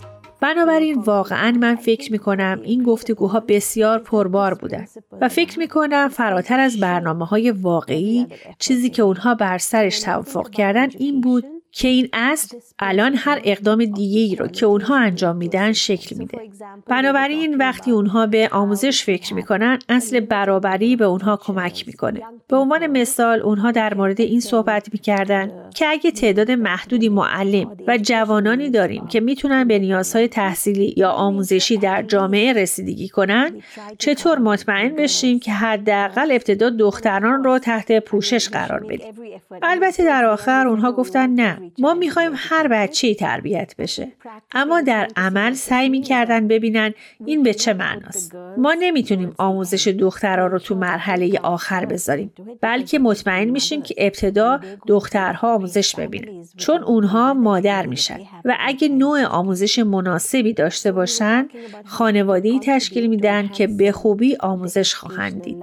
بنابراین 0.40 1.00
واقعا 1.00 1.50
من 1.61 1.76
فکر 1.76 2.12
می 2.12 2.18
کنم 2.18 2.61
این 2.62 2.83
گفتگوها 2.83 3.40
بسیار 3.40 3.98
پربار 3.98 4.54
بودند 4.54 4.88
و 5.20 5.28
فکر 5.28 5.59
می 5.59 5.68
کنم 5.68 6.09
فراتر 6.09 6.61
از 6.61 6.80
برنامه 6.80 7.26
های 7.26 7.50
واقعی 7.50 8.26
چیزی 8.59 8.90
که 8.90 9.02
اونها 9.02 9.35
بر 9.35 9.59
سرش 9.59 10.00
توافق 10.00 10.50
کردن 10.50 10.88
این 10.98 11.20
بود 11.20 11.44
که 11.76 11.88
این 11.88 12.08
اصل 12.12 12.56
الان 12.78 13.14
هر 13.16 13.40
اقدام 13.44 13.84
دیگه 13.84 14.20
ای 14.20 14.37
رو 14.37 14.46
که 14.46 14.66
اونها 14.66 14.96
انجام 14.96 15.37
میدن 15.37 15.72
شکل 15.72 16.16
میده. 16.16 16.38
بنابراین 16.87 17.56
وقتی 17.56 17.90
اونها 17.90 18.26
به 18.26 18.48
آموزش 18.52 19.04
فکر 19.04 19.34
می‌کنن 19.34 19.78
اصل 19.88 20.20
برابری 20.20 20.96
به 20.96 21.04
اونها 21.04 21.37
کمک 21.37 21.84
می‌کنه. 21.87 22.20
به 22.48 22.56
عنوان 22.56 22.87
مثال 22.87 23.40
اونها 23.40 23.70
در 23.70 23.94
مورد 23.94 24.20
این 24.20 24.40
صحبت 24.40 24.88
می‌کردن 24.92 25.50
که 25.74 25.87
اگه 25.87 26.10
تعداد 26.10 26.50
محدودی 26.50 27.08
معلم 27.08 27.76
و 27.87 27.98
جوانانی 28.02 28.70
داریم 28.70 29.06
که 29.06 29.20
می‌تونن 29.20 29.68
به 29.68 29.78
نیازهای 29.78 30.28
تحصیلی 30.28 30.94
یا 30.96 31.10
آموزشی 31.10 31.76
در 31.76 32.02
جامعه 32.02 32.52
رسیدگی 32.52 33.08
کنن 33.08 33.50
چطور 33.98 34.38
مطمئن 34.38 34.96
بشیم 34.96 35.40
که 35.40 35.52
حداقل 35.52 36.32
ابتدا 36.32 36.70
دختران 36.70 37.44
رو 37.44 37.58
تحت 37.58 38.04
پوشش 38.04 38.48
قرار 38.48 38.80
بدیم. 38.80 39.14
البته 39.62 40.04
در 40.04 40.24
آخر 40.24 40.66
اونها 40.68 40.92
گفتن 40.92 41.30
نه 41.30 41.63
ما 41.79 41.94
می‌خوایم 41.94 42.33
هر 42.35 42.68
بچه 42.68 43.14
تربیت 43.14 43.74
بشه. 43.79 44.12
اما 44.53 44.81
در 44.81 45.09
عمل 45.16 45.53
سعی 45.53 45.88
می‌کردن 45.88 46.48
ببینن 46.48 46.94
این 47.24 47.42
به 47.42 47.55
چه 47.55 47.74
معناست. 47.74 48.35
ما 48.59 48.74
نمی‌تونیم 48.81 49.35
آموزش 49.38 49.88
دخترها 49.88 50.46
رو 50.46 50.59
تو 50.59 50.74
مرحله 50.74 51.38
آخر 51.42 51.87
بذاریم. 51.87 52.33
بلکه 52.61 52.98
مطمئن 52.98 53.50
میشیم 53.50 53.83
که 53.83 53.94
ابتدا 53.98 54.61
دخترها 54.87 55.55
آموزش 55.55 55.96
ببینن. 55.96 56.44
چون 56.57 56.83
اونها 56.83 57.35
مادر 57.35 57.87
میشن 57.87 58.20
و 58.44 58.57
اگه 58.61 58.88
نوع 58.88 59.24
آموزش 59.24 59.79
مناسبی 59.79 60.53
داشته 60.53 60.92
باشن 60.92 61.48
خانواده‌ای 61.85 62.61
تشکیل 62.61 63.07
میدن 63.07 63.48
که 63.48 63.66
به 63.66 63.92
خوبی 63.92 64.37
آموزش 64.40 64.94
خواهند 64.94 65.42
دید. 65.42 65.57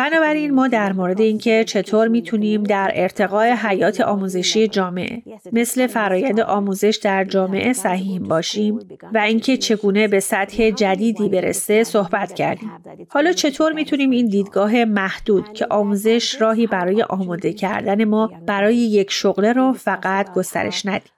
بنابراین 0.00 0.54
ما 0.54 0.68
در 0.68 0.92
مورد 0.92 1.20
اینکه 1.20 1.64
چطور 1.64 2.08
می‌تونیم 2.08 2.62
در 2.62 2.90
ارتقای 2.94 3.50
حیات 3.50 4.00
آموزشی 4.00 4.68
جامعه 4.68 5.22
مثل 5.52 5.86
فرایند 5.86 6.40
آموزش 6.40 7.00
در 7.02 7.24
جامعه 7.24 7.72
صحیح 7.72 8.20
باشیم 8.20 8.78
و 9.14 9.18
اینکه 9.18 9.56
چگونه 9.56 10.08
به 10.08 10.20
سطح 10.20 10.70
جدیدی 10.70 11.28
برسه 11.28 11.84
صحبت 11.84 12.32
کردیم. 12.32 12.70
حالا 13.08 13.32
چطور 13.32 13.72
می‌تونیم 13.72 14.10
این 14.10 14.26
دیدگاه 14.26 14.84
محدود 14.84 15.52
که 15.52 15.66
آموزش 15.70 16.40
راهی 16.40 16.66
برای 16.66 17.02
آماده 17.02 17.52
کردن 17.52 18.04
ما 18.04 18.30
برای 18.46 18.76
یک 18.76 19.10
شغله 19.10 19.52
رو 19.52 19.72
فقط 19.72 20.32
گسترش 20.34 20.86
ندیم. 20.86 21.12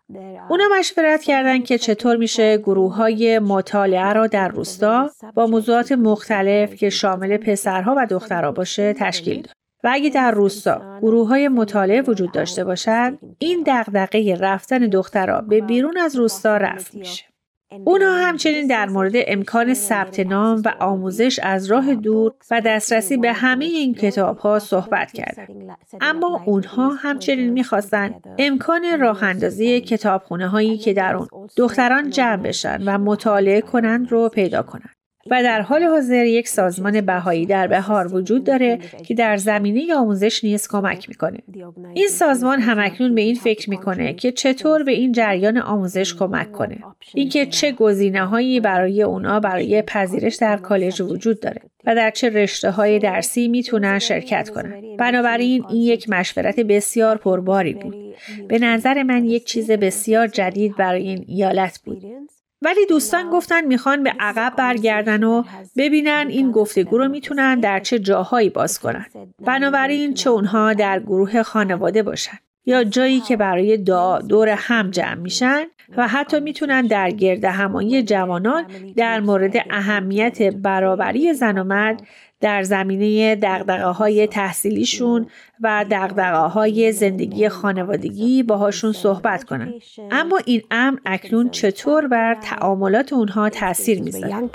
اونا 0.48 0.64
مشورت 0.78 1.22
کردن 1.22 1.62
که 1.62 1.78
چطور 1.78 2.16
میشه 2.16 2.56
گروه 2.56 2.94
های 2.94 3.38
مطالعه 3.38 4.12
را 4.12 4.26
در 4.26 4.48
روستا 4.48 5.10
با 5.34 5.46
موضوعات 5.46 5.92
مختلف 5.92 6.74
که 6.74 6.90
شامل 6.90 7.36
پسرها 7.36 7.94
و 7.98 8.06
دخترها 8.06 8.52
باشه 8.52 8.92
تشکیل 8.92 9.42
داد. 9.42 9.52
و 9.84 9.90
اگه 9.92 10.10
در 10.10 10.30
روستا 10.30 10.98
گروه 11.00 11.28
های 11.28 11.48
مطالعه 11.48 12.02
وجود 12.02 12.32
داشته 12.32 12.64
باشند 12.64 13.18
این 13.38 13.64
دغدغه 13.66 14.34
رفتن 14.34 14.78
دخترها 14.78 15.40
به 15.40 15.60
بیرون 15.60 15.98
از 15.98 16.16
روستا 16.16 16.56
رفت 16.56 16.94
میشه. 16.94 17.31
اونها 17.84 18.16
همچنین 18.16 18.66
در 18.66 18.86
مورد 18.86 19.12
امکان 19.14 19.74
ثبت 19.74 20.20
نام 20.20 20.62
و 20.64 20.72
آموزش 20.80 21.40
از 21.42 21.66
راه 21.66 21.94
دور 21.94 22.32
و 22.50 22.60
دسترسی 22.60 23.16
به 23.16 23.32
همه 23.32 23.64
این 23.64 23.94
کتاب 23.94 24.38
ها 24.38 24.58
صحبت 24.58 25.12
کردند. 25.12 25.76
اما 26.00 26.42
اونها 26.46 26.88
همچنین 26.88 27.50
می‌خواستند 27.50 28.24
امکان 28.38 29.00
راه 29.00 29.24
اندازی 29.24 29.80
کتابخونه 29.80 30.48
هایی 30.48 30.78
که 30.78 30.92
در 30.92 31.16
اون 31.16 31.28
دختران 31.56 32.10
جمع 32.10 32.42
بشن 32.42 32.82
و 32.86 32.98
مطالعه 32.98 33.60
کنند 33.60 34.12
رو 34.12 34.28
پیدا 34.28 34.62
کنند. 34.62 35.01
و 35.30 35.42
در 35.42 35.60
حال 35.60 35.82
حاضر 35.82 36.24
یک 36.24 36.48
سازمان 36.48 37.00
بهایی 37.00 37.46
در 37.46 37.66
بهار 37.66 38.14
وجود 38.14 38.44
داره 38.44 38.78
که 39.06 39.14
در 39.14 39.36
زمینه 39.36 39.94
آموزش 39.94 40.44
نیز 40.44 40.68
کمک 40.68 41.08
می‌کنه. 41.08 41.38
این 41.94 42.08
سازمان 42.08 42.60
همکنون 42.60 43.14
به 43.14 43.20
این 43.20 43.34
فکر 43.34 43.70
می‌کنه 43.70 44.12
که 44.12 44.32
چطور 44.32 44.82
به 44.82 44.92
این 44.92 45.12
جریان 45.12 45.58
آموزش 45.58 46.14
کمک 46.14 46.52
کنه. 46.52 46.78
اینکه 47.14 47.46
چه 47.46 47.72
گزینه 47.72 48.24
هایی 48.24 48.60
برای 48.60 49.02
اونا 49.02 49.40
برای 49.40 49.82
پذیرش 49.82 50.36
در 50.36 50.56
کالج 50.56 51.02
وجود 51.02 51.40
داره 51.40 51.60
و 51.86 51.94
در 51.94 52.10
چه 52.10 52.28
رشته 52.28 52.70
های 52.70 52.98
درسی 52.98 53.48
می‌تونن 53.48 53.98
شرکت 53.98 54.50
کنن. 54.50 54.96
بنابراین 54.98 55.64
این 55.70 55.82
یک 55.82 56.10
مشورت 56.10 56.60
بسیار 56.60 57.16
پرباری 57.16 57.74
بود. 57.74 58.14
به 58.48 58.58
نظر 58.58 59.02
من 59.02 59.24
یک 59.24 59.44
چیز 59.44 59.70
بسیار 59.70 60.26
جدید 60.26 60.76
برای 60.76 61.02
این 61.02 61.24
ایالت 61.28 61.80
بود. 61.84 62.02
ولی 62.64 62.86
دوستان 62.86 63.30
گفتن 63.30 63.64
می‌خوان 63.64 64.02
به 64.02 64.14
عقب 64.20 64.52
برگردن 64.56 65.24
و 65.24 65.42
ببینن 65.76 66.26
این 66.28 66.50
گفتگو 66.50 66.98
رو 66.98 67.08
می‌تونن 67.08 67.60
در 67.60 67.80
چه 67.80 67.98
جاهایی 67.98 68.50
باز 68.50 68.78
کنن. 68.78 69.06
بنابراین 69.44 70.14
چه 70.14 70.30
اونها 70.30 70.72
در 70.72 71.00
گروه 71.00 71.42
خانواده 71.42 72.02
باشن 72.02 72.38
یا 72.66 72.84
جایی 72.84 73.20
که 73.20 73.36
برای 73.36 73.76
دعا 73.76 74.18
دور 74.18 74.48
هم 74.48 74.90
جمع 74.90 75.14
میشن 75.14 75.64
و 75.96 76.08
حتی 76.08 76.40
می‌تونن 76.40 76.86
در 76.86 77.10
گرد 77.10 77.44
همایی 77.44 78.02
جوانان 78.02 78.66
در 78.96 79.20
مورد 79.20 79.56
اهمیت 79.70 80.42
برابری 80.42 81.34
زن 81.34 81.58
و 81.58 81.64
مرد 81.64 82.02
در 82.42 82.62
زمینه 82.62 83.36
دقدقه 83.36 83.84
های 83.84 84.26
تحصیلیشون 84.26 85.26
و 85.60 85.84
دقدقه 85.90 86.36
های 86.36 86.92
زندگی 86.92 87.48
خانوادگی 87.48 88.42
باهاشون 88.42 88.92
صحبت 88.92 89.44
کنن. 89.44 89.72
اما 90.10 90.40
این 90.44 90.62
امر 90.70 90.98
اکنون 91.06 91.50
چطور 91.50 92.08
بر 92.08 92.36
تعاملات 92.42 93.12
اونها 93.12 93.48
تاثیر 93.48 94.02
می‌ذاره؟ 94.02 94.48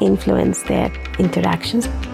influence 0.00 0.58
their 0.64 0.90
interactions? 1.18 2.13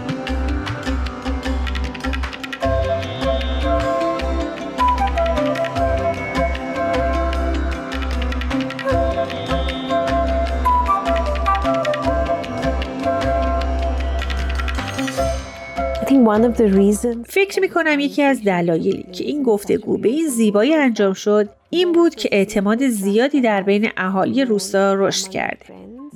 فکر 17.26 17.60
می 17.60 17.68
کنم 17.68 18.00
یکی 18.00 18.22
از 18.22 18.44
دلایلی 18.44 19.06
که 19.12 19.24
این 19.24 19.42
گفتگو 19.42 19.98
به 19.98 20.08
این 20.08 20.28
زیبایی 20.28 20.74
انجام 20.74 21.12
شد 21.12 21.48
این 21.70 21.92
بود 21.92 22.14
که 22.14 22.28
اعتماد 22.32 22.88
زیادی 22.88 23.40
در 23.40 23.62
بین 23.62 23.88
اهالی 23.96 24.44
روستا 24.44 24.94
رشد 24.94 25.28
کرده. 25.28 25.66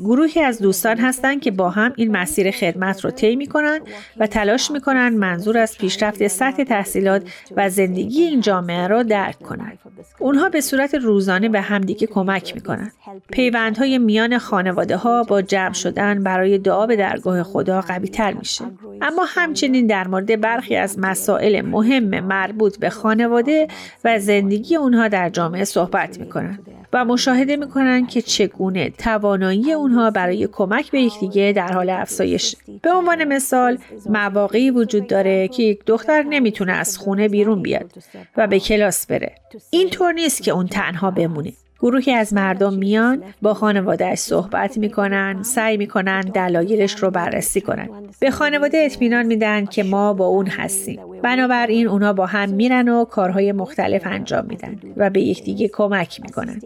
گروهی 0.05 0.41
از 0.41 0.59
دوستان 0.59 0.99
هستند 0.99 1.41
که 1.41 1.51
با 1.51 1.71
هم 1.71 1.93
این 1.97 2.17
مسیر 2.17 2.51
خدمت 2.51 3.05
رو 3.05 3.11
طی 3.11 3.37
می‌کنن 3.37 3.81
و 4.17 4.27
تلاش 4.27 4.71
می‌کنن 4.71 5.09
منظور 5.09 5.59
از 5.59 5.79
پیشرفت 5.79 6.27
سطح 6.27 6.65
تحصیلات 6.65 7.23
و 7.57 7.71
زندگی 7.71 8.23
این 8.23 8.41
جامعه 8.41 8.87
را 8.87 9.03
درک 9.03 9.39
کنند. 9.39 9.79
اونها 10.19 10.49
به 10.49 10.61
صورت 10.61 10.95
روزانه 10.95 11.49
به 11.49 11.61
همدیگه 11.61 12.07
کمک 12.07 12.55
می‌کنن. 12.55 12.93
پیوندهای 13.31 13.99
میان 13.99 14.39
خانواده 14.39 14.97
ها 14.97 15.23
با 15.23 15.43
جمع 15.43 15.73
شدن 15.73 16.23
برای 16.23 16.59
دعا 16.59 16.87
به 16.87 16.97
درگاه 16.97 17.43
خدا 17.43 17.81
قوی 17.81 18.09
تر 18.09 18.33
میشه. 18.33 18.65
اما 19.03 19.25
همچنین 19.29 19.87
در 19.87 20.09
مورد 20.09 20.41
برخی 20.41 20.77
از 20.77 20.99
مسائل 20.99 21.61
مهم 21.61 22.21
مربوط 22.21 22.79
به 22.79 22.91
خانواده 22.91 23.69
و 24.05 24.19
زندگی 24.19 24.77
اونها 24.77 25.09
در 25.09 25.29
جامعه 25.29 25.65
صحبت 25.65 26.21
می‌کنن 26.21 26.59
و 26.95 27.05
مشاهده 27.05 27.57
می‌کنن 27.57 28.07
که 28.07 28.23
چگونه 28.23 28.91
توانایی 28.91 29.73
اونها 29.73 30.11
برای 30.11 30.49
کمک 30.53 30.91
به 30.91 31.01
یکدیگه 31.01 31.53
در 31.57 31.73
حال 31.73 31.91
افزایش. 31.91 32.57
به 32.83 32.93
عنوان 32.93 33.25
مثال 33.25 33.79
مواقعی 34.07 34.71
وجود 34.71 35.07
داره 35.07 35.49
که 35.49 35.63
یک 35.63 35.85
دختر 35.87 36.23
نمی‌تونه 36.23 36.73
از 36.73 36.99
خونه 36.99 37.29
بیرون 37.29 37.63
بیاد 37.63 37.93
و 38.37 38.47
به 38.47 38.61
کلاس 38.61 39.07
بره. 39.07 39.35
اینطور 39.71 40.13
نیست 40.13 40.43
که 40.43 40.51
اون 40.51 40.67
تنها 40.67 41.11
بمونه. 41.11 41.53
گروهی 41.81 42.13
از 42.13 42.35
مردم 42.35 42.75
میان 42.75 43.23
با 43.43 43.55
خانوادهش 43.55 44.19
صحبت 44.19 44.79
می‌کنن 44.79 45.43
سعی 45.43 45.77
می‌کنن 45.77 46.21
دلایلش 46.21 46.95
رو 46.95 47.11
بررسی 47.11 47.61
کنن. 47.61 47.89
به 48.21 48.31
خانواده 48.31 48.79
اطمینان 48.79 49.27
میدن 49.27 49.67
که 49.67 49.83
ما 49.83 50.13
با 50.13 50.27
اون 50.27 50.47
هستیم. 50.47 51.01
بنابراین 51.23 51.89
اونا 51.89 52.13
با 52.13 52.27
هم 52.27 52.51
میرن 52.51 52.89
و 52.89 53.05
کارهای 53.05 53.53
مختلف 53.53 54.03
انجام 54.05 54.47
میدن 54.47 54.79
و 54.97 55.11
به 55.11 55.21
یکدیگه 55.21 55.69
کمک 55.69 56.21
می‌کنن. 56.23 56.61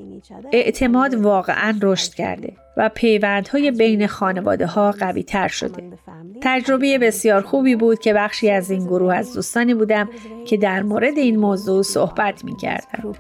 اعتماد 0.53 1.15
واقعا 1.15 1.79
رشد 1.83 2.15
کرده. 2.15 2.53
و 2.79 2.89
پیوندهای 2.89 3.71
بین 3.71 4.07
خانواده 4.07 4.67
ها 4.67 4.93
قوی 4.93 5.23
تر 5.23 5.49
شده. 5.49 5.99
تجربه 6.43 6.99
بسیار 6.99 7.43
خوبی 7.43 7.77
بود 7.77 7.99
که 7.99 8.13
بخشی 8.13 8.51
از 8.51 8.71
این 8.71 8.87
گروه 8.87 9.15
از 9.15 9.35
دوستانی 9.35 9.75
بودم 9.75 10.09
که 10.47 10.57
در 10.57 10.83
مورد 10.83 11.19
این 11.19 11.37
موضوع 11.37 11.83
صحبت 11.83 12.45
می 12.45 12.57
کردم. 12.57 13.13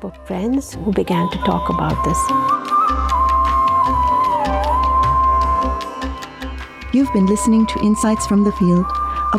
You've 6.95 7.13
been 7.13 7.27
listening 7.27 7.65
to 7.73 7.77
Insights 7.89 8.25
from 8.31 8.41
the 8.45 8.55
Field, 8.61 8.87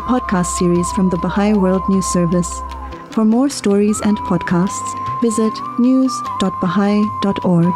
podcast 0.12 0.50
series 0.60 0.88
from 0.96 1.06
the 1.12 1.18
Baha'i 1.24 1.52
World 1.64 1.84
News 1.92 2.06
Service. 2.16 2.52
For 3.14 3.24
more 3.24 3.48
stories 3.60 3.98
and 4.08 4.16
podcasts, 4.30 4.88
visit 5.26 5.54
news.baha'i.org. 5.86 7.74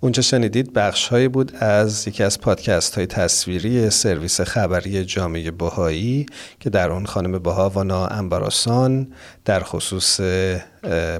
اونجا 0.00 0.22
شنیدید 0.22 0.72
بخش 0.72 1.08
هایی 1.08 1.28
بود 1.28 1.56
از 1.56 2.08
یکی 2.08 2.22
از 2.22 2.40
پادکست 2.40 2.94
های 2.94 3.06
تصویری 3.06 3.90
سرویس 3.90 4.40
خبری 4.40 5.04
جامعه 5.04 5.50
بهایی 5.50 6.26
که 6.60 6.70
در 6.70 6.90
اون 6.90 7.06
خانم 7.06 7.38
بهاوانا 7.38 8.06
انبراسان 8.06 9.12
در 9.44 9.60
خصوص 9.60 10.20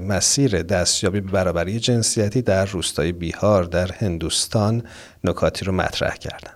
مسیر 0.00 0.62
دستیابی 0.62 1.20
به 1.20 1.30
برابری 1.30 1.80
جنسیتی 1.80 2.42
در 2.42 2.64
روستای 2.64 3.12
بیهار 3.12 3.64
در 3.64 3.92
هندوستان 3.92 4.82
نکاتی 5.24 5.64
رو 5.64 5.72
مطرح 5.72 6.14
کردن 6.14 6.52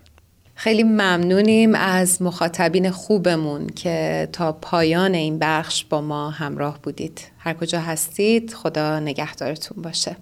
خیلی 0.54 0.82
ممنونیم 0.82 1.74
از 1.74 2.22
مخاطبین 2.22 2.90
خوبمون 2.90 3.66
که 3.66 4.28
تا 4.32 4.52
پایان 4.52 5.14
این 5.14 5.38
بخش 5.38 5.84
با 5.84 6.00
ما 6.00 6.30
همراه 6.30 6.78
بودید. 6.82 7.20
هر 7.38 7.54
کجا 7.54 7.80
هستید 7.80 8.54
خدا 8.54 9.00
نگهدارتون 9.00 9.82
باشه. 9.82 10.16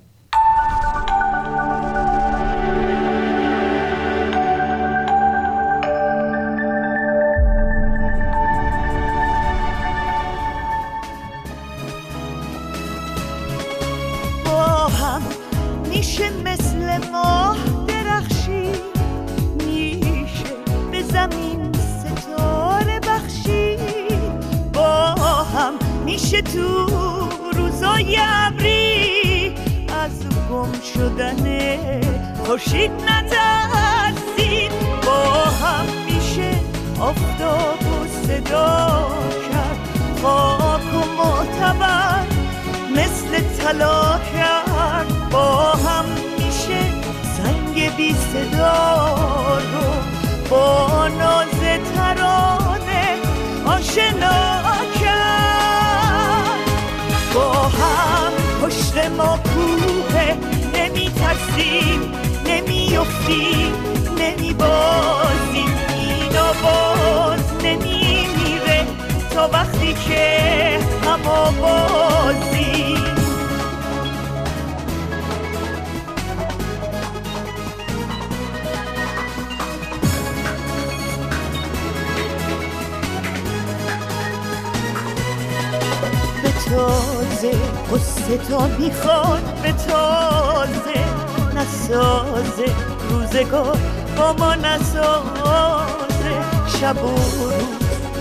نسازه 92.40 92.74
روزگار 93.11 93.79
با 94.16 94.33
ما 94.33 94.55
نسازه. 94.55 96.35
شب 96.81 97.05
و 97.05 97.09
روز 97.09 97.53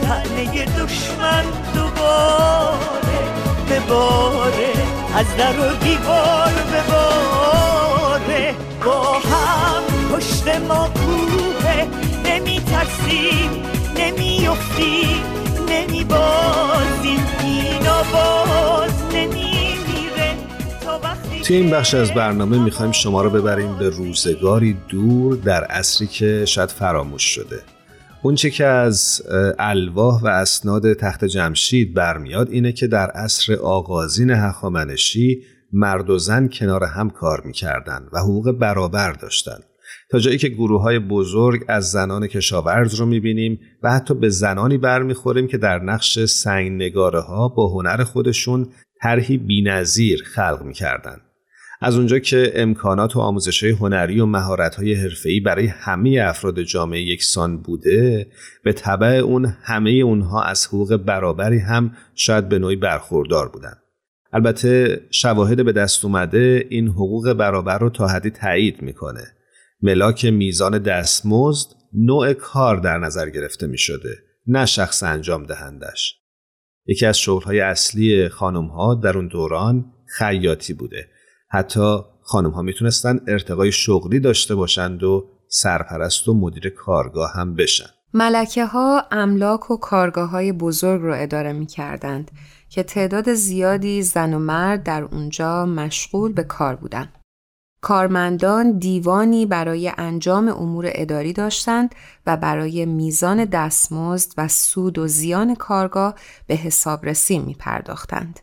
تنه 0.02 0.66
دشمن 0.66 1.44
دوباره 1.76 3.20
بباره 3.70 4.74
از 5.16 5.26
در 5.38 5.60
و 5.60 5.76
دیوار 5.84 6.52
بباره 6.74 8.56
با 8.86 9.04
هم 9.04 9.84
پشت 10.12 10.48
ما 10.48 10.90
کوه 10.90 11.88
نمی 12.26 12.60
ترسیم 12.60 13.64
نمی 13.98 14.48
افتیم 14.48 15.24
نمی 15.70 16.04
بازیم 16.04 17.28
اینا 17.44 18.04
باز 18.04 18.94
نمی 19.14 19.59
توی 21.50 21.58
این 21.58 21.70
بخش 21.70 21.94
از 21.94 22.14
برنامه 22.14 22.64
می‌خوایم 22.64 22.92
شما 22.92 23.22
رو 23.22 23.30
ببریم 23.30 23.78
به 23.80 23.90
روزگاری 23.90 24.78
دور 24.90 25.36
در 25.36 25.64
عصری 25.64 26.08
که 26.08 26.46
شاید 26.46 26.70
فراموش 26.70 27.24
شده 27.24 27.62
اونچه 28.24 28.50
که 28.50 28.66
از 28.66 29.22
الواح 29.60 30.22
و 30.22 30.28
اسناد 30.28 30.94
تخت 30.94 31.26
جمشید 31.26 31.94
برمیاد 31.94 32.50
اینه 32.50 32.72
که 32.72 32.88
در 32.88 33.10
عصر 33.10 33.56
آغازین 33.56 34.30
هخامنشی 34.30 35.44
مرد 35.74 36.10
و 36.10 36.18
زن 36.18 36.48
کنار 36.48 36.84
هم 36.84 37.10
کار 37.10 37.42
می‌کردن 37.46 38.08
و 38.14 38.20
حقوق 38.20 38.52
برابر 38.52 39.12
داشتن 39.12 39.60
تا 40.12 40.20
جایی 40.20 40.38
که 40.38 40.50
گروه 40.50 40.82
های 40.82 41.00
بزرگ 41.00 41.66
از 41.68 41.92
زنان 41.92 42.28
کشاورز 42.28 42.96
رو 42.96 43.06
می‌بینیم 43.06 43.60
و 43.84 43.92
حتی 43.92 44.14
به 44.14 44.30
زنانی 44.30 44.78
برمیخوریم 44.78 45.48
که 45.48 45.58
در 45.58 45.80
نقش 45.80 46.20
سنگ 46.20 46.94
با 46.94 47.70
هنر 47.74 48.04
خودشون 48.04 48.68
طرحی 49.02 49.38
بینظیر 49.38 50.24
خلق 50.24 50.62
می‌کردن. 50.64 51.18
از 51.82 51.98
اونجا 51.98 52.20
که 52.20 52.52
امکانات 52.56 53.16
و 53.16 53.20
آموزش 53.20 53.64
های 53.64 53.72
هنری 53.72 54.20
و 54.20 54.26
مهارت 54.26 54.76
های 54.76 54.94
حرفه‌ای 54.94 55.40
برای 55.40 55.66
همه 55.66 56.20
افراد 56.24 56.62
جامعه 56.62 57.02
یکسان 57.02 57.62
بوده 57.62 58.28
به 58.64 58.74
طبع 58.74 59.08
اون 59.08 59.46
همه 59.46 59.90
اونها 59.90 60.44
از 60.44 60.68
حقوق 60.68 60.96
برابری 60.96 61.60
هم 61.60 61.96
شاید 62.16 62.50
به 62.50 62.60
نوعی 62.60 62.76
برخوردار 62.76 63.50
بودن. 63.50 63.74
البته 64.34 65.02
شواهد 65.12 65.66
به 65.66 65.72
دست 65.72 66.06
اومده 66.06 66.66
این 66.70 66.88
حقوق 66.88 67.34
برابر 67.34 67.78
رو 67.78 67.90
تا 67.90 68.08
حدی 68.08 68.30
تایید 68.30 68.82
می‌کنه. 68.82 69.24
ملاک 69.82 70.26
میزان 70.26 70.78
دستمزد 70.78 71.68
نوع 71.94 72.34
کار 72.34 72.78
در 72.78 72.98
نظر 72.98 73.30
گرفته 73.30 73.68
می 73.68 73.78
شده 73.78 74.18
نه 74.48 74.66
شخص 74.66 75.04
انجام 75.04 75.46
دهندش. 75.46 76.16
یکی 76.86 77.06
از 77.06 77.20
شغلهای 77.20 77.60
اصلی 77.60 78.30
خانم 78.30 78.66
ها 78.66 78.96
در 78.96 79.18
اون 79.18 79.28
دوران 79.28 79.86
خیاطی 80.18 80.74
بوده. 80.74 81.08
حتی 81.52 82.00
خانم 82.22 82.52
ها 82.52 82.62
می‌تونستن 82.62 83.20
ارتقای 83.28 83.72
شغلی 83.72 84.20
داشته 84.20 84.56
باشند 84.56 85.04
و 85.04 85.26
سرپرست 85.48 86.28
و 86.28 86.34
مدیر 86.34 86.70
کارگاه 86.70 87.32
هم 87.34 87.56
بشن 87.56 87.90
ملکه 88.14 88.66
ها 88.66 89.06
املاک 89.12 89.72
و 89.72 89.78
کارگاه 89.78 90.30
های 90.30 90.52
بزرگ 90.52 91.02
رو 91.02 91.14
اداره 91.18 91.54
می 91.54 91.66
کردند 91.66 92.32
که 92.70 92.84
تعداد 92.84 93.34
زیادی 93.34 94.02
زن 94.02 94.34
و 94.34 94.40
مرد 94.40 94.84
در 94.84 95.04
اونجا 95.04 95.66
مشغول 95.66 96.34
به 96.34 96.44
کار 96.44 96.76
بودند. 96.76 97.14
کارمندان 97.82 98.78
دیوانی 98.78 99.46
برای 99.46 99.92
انجام 99.98 100.48
امور 100.48 100.86
اداری 100.90 101.34
داشتند 101.34 101.96
و 102.26 102.38
برای 102.38 102.86
میزان 102.86 103.46
دستمزد 103.46 104.34
و 104.38 104.48
سود 104.48 104.98
و 104.98 105.08
زیان 105.08 105.56
کارگاه 105.56 106.16
به 106.48 106.56
حسابرسی 106.56 107.40
می 107.40 107.54
پرداختند. 107.54 108.40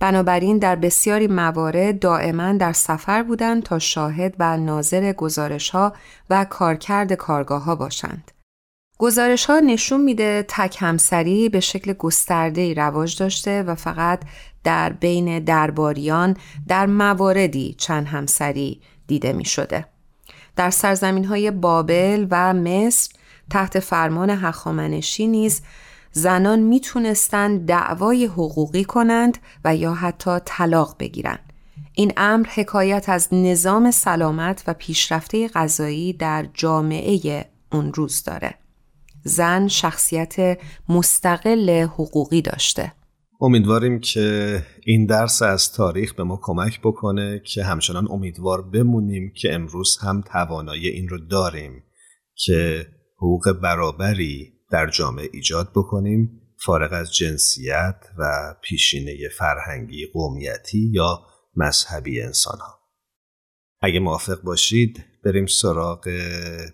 بنابراین 0.00 0.58
در 0.58 0.76
بسیاری 0.76 1.26
موارد 1.26 1.98
دائما 1.98 2.52
در 2.52 2.72
سفر 2.72 3.22
بودند 3.22 3.62
تا 3.62 3.78
شاهد 3.78 4.34
و 4.38 4.56
ناظر 4.56 5.12
گزارش 5.12 5.70
ها 5.70 5.92
و 6.30 6.44
کارکرد 6.44 7.12
کارگاه 7.12 7.64
ها 7.64 7.74
باشند. 7.74 8.30
گزارش 8.98 9.44
ها 9.46 9.60
نشون 9.60 10.00
میده 10.00 10.44
تک 10.48 10.76
همسری 10.80 11.48
به 11.48 11.60
شکل 11.60 11.92
گسترده 11.92 12.74
رواج 12.74 13.18
داشته 13.18 13.62
و 13.62 13.74
فقط 13.74 14.22
در 14.64 14.92
بین 14.92 15.38
درباریان 15.38 16.36
در 16.68 16.86
مواردی 16.86 17.74
چند 17.78 18.06
همسری 18.06 18.80
دیده 19.06 19.32
می 19.32 19.44
شده. 19.44 19.86
در 20.56 20.70
سرزمین 20.70 21.24
های 21.24 21.50
بابل 21.50 22.26
و 22.30 22.54
مصر 22.54 23.12
تحت 23.50 23.80
فرمان 23.80 24.30
هخامنشی 24.30 25.26
نیز 25.26 25.62
زنان 26.16 26.58
می‌تونستند 26.58 27.66
دعوای 27.66 28.24
حقوقی 28.26 28.84
کنند 28.84 29.38
و 29.64 29.76
یا 29.76 29.94
حتی 29.94 30.30
طلاق 30.44 30.96
بگیرند. 30.98 31.52
این 31.94 32.12
امر 32.16 32.46
حکایت 32.54 33.08
از 33.08 33.28
نظام 33.32 33.90
سلامت 33.90 34.64
و 34.66 34.74
پیشرفته 34.74 35.48
غذایی 35.48 36.12
در 36.12 36.48
جامعه 36.54 37.44
اون 37.72 37.92
روز 37.92 38.22
داره. 38.22 38.54
زن 39.24 39.68
شخصیت 39.68 40.58
مستقل 40.88 41.82
حقوقی 41.82 42.42
داشته. 42.42 42.92
امیدواریم 43.40 44.00
که 44.00 44.62
این 44.86 45.06
درس 45.06 45.42
از 45.42 45.72
تاریخ 45.72 46.14
به 46.14 46.24
ما 46.24 46.38
کمک 46.42 46.80
بکنه 46.80 47.42
که 47.44 47.64
همچنان 47.64 48.08
امیدوار 48.10 48.62
بمونیم 48.62 49.32
که 49.36 49.54
امروز 49.54 49.98
هم 50.02 50.22
توانایی 50.32 50.88
این 50.88 51.08
رو 51.08 51.18
داریم 51.18 51.82
که 52.34 52.86
حقوق 53.16 53.52
برابری 53.62 54.55
در 54.70 54.86
جامعه 54.86 55.28
ایجاد 55.32 55.70
بکنیم 55.74 56.40
فارغ 56.64 56.92
از 56.92 57.14
جنسیت 57.14 57.96
و 58.18 58.54
پیشینه 58.62 59.28
فرهنگی 59.38 60.06
قومیتی 60.06 60.90
یا 60.92 61.20
مذهبی 61.56 62.22
انسان 62.22 62.58
ها. 62.58 62.78
اگه 63.80 64.00
موافق 64.00 64.42
باشید 64.42 65.04
بریم 65.24 65.46
سراغ 65.46 66.08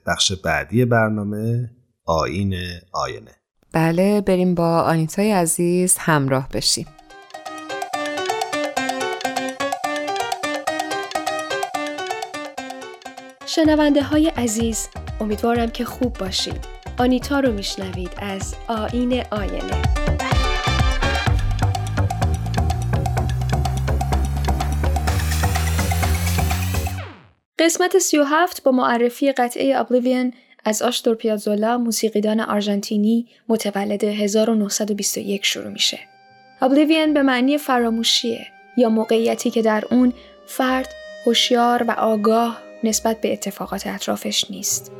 بخش 0.06 0.32
بعدی 0.32 0.84
برنامه 0.84 1.70
آین 2.04 2.54
آینه. 2.92 3.36
بله 3.72 4.20
بریم 4.20 4.54
با 4.54 4.80
آنیتای 4.80 5.32
عزیز 5.32 5.96
همراه 5.98 6.48
بشیم. 6.48 6.86
شنونده 13.46 14.02
های 14.02 14.28
عزیز 14.28 14.88
امیدوارم 15.20 15.70
که 15.70 15.84
خوب 15.84 16.18
باشید 16.18 16.81
آنیتا 16.98 17.40
رو 17.40 17.52
میشنوید 17.52 18.10
از 18.18 18.54
آین 18.68 19.22
آینه 19.30 19.82
قسمت 27.58 27.98
37 27.98 28.62
با 28.62 28.72
معرفی 28.72 29.32
قطعه 29.32 29.76
ابلیوین 29.76 30.34
از 30.64 30.82
آشتور 30.82 31.14
پیازولا 31.14 31.78
موسیقیدان 31.78 32.40
آرژانتینی 32.40 33.26
متولد 33.48 34.04
1921 34.04 35.44
شروع 35.44 35.70
میشه. 35.70 35.98
ابلیوین 36.60 37.14
به 37.14 37.22
معنی 37.22 37.58
فراموشیه 37.58 38.46
یا 38.76 38.88
موقعیتی 38.88 39.50
که 39.50 39.62
در 39.62 39.84
اون 39.90 40.12
فرد 40.46 40.88
هوشیار 41.26 41.82
و 41.82 41.90
آگاه 41.90 42.62
نسبت 42.84 43.20
به 43.20 43.32
اتفاقات 43.32 43.86
اطرافش 43.86 44.50
نیست. 44.50 44.92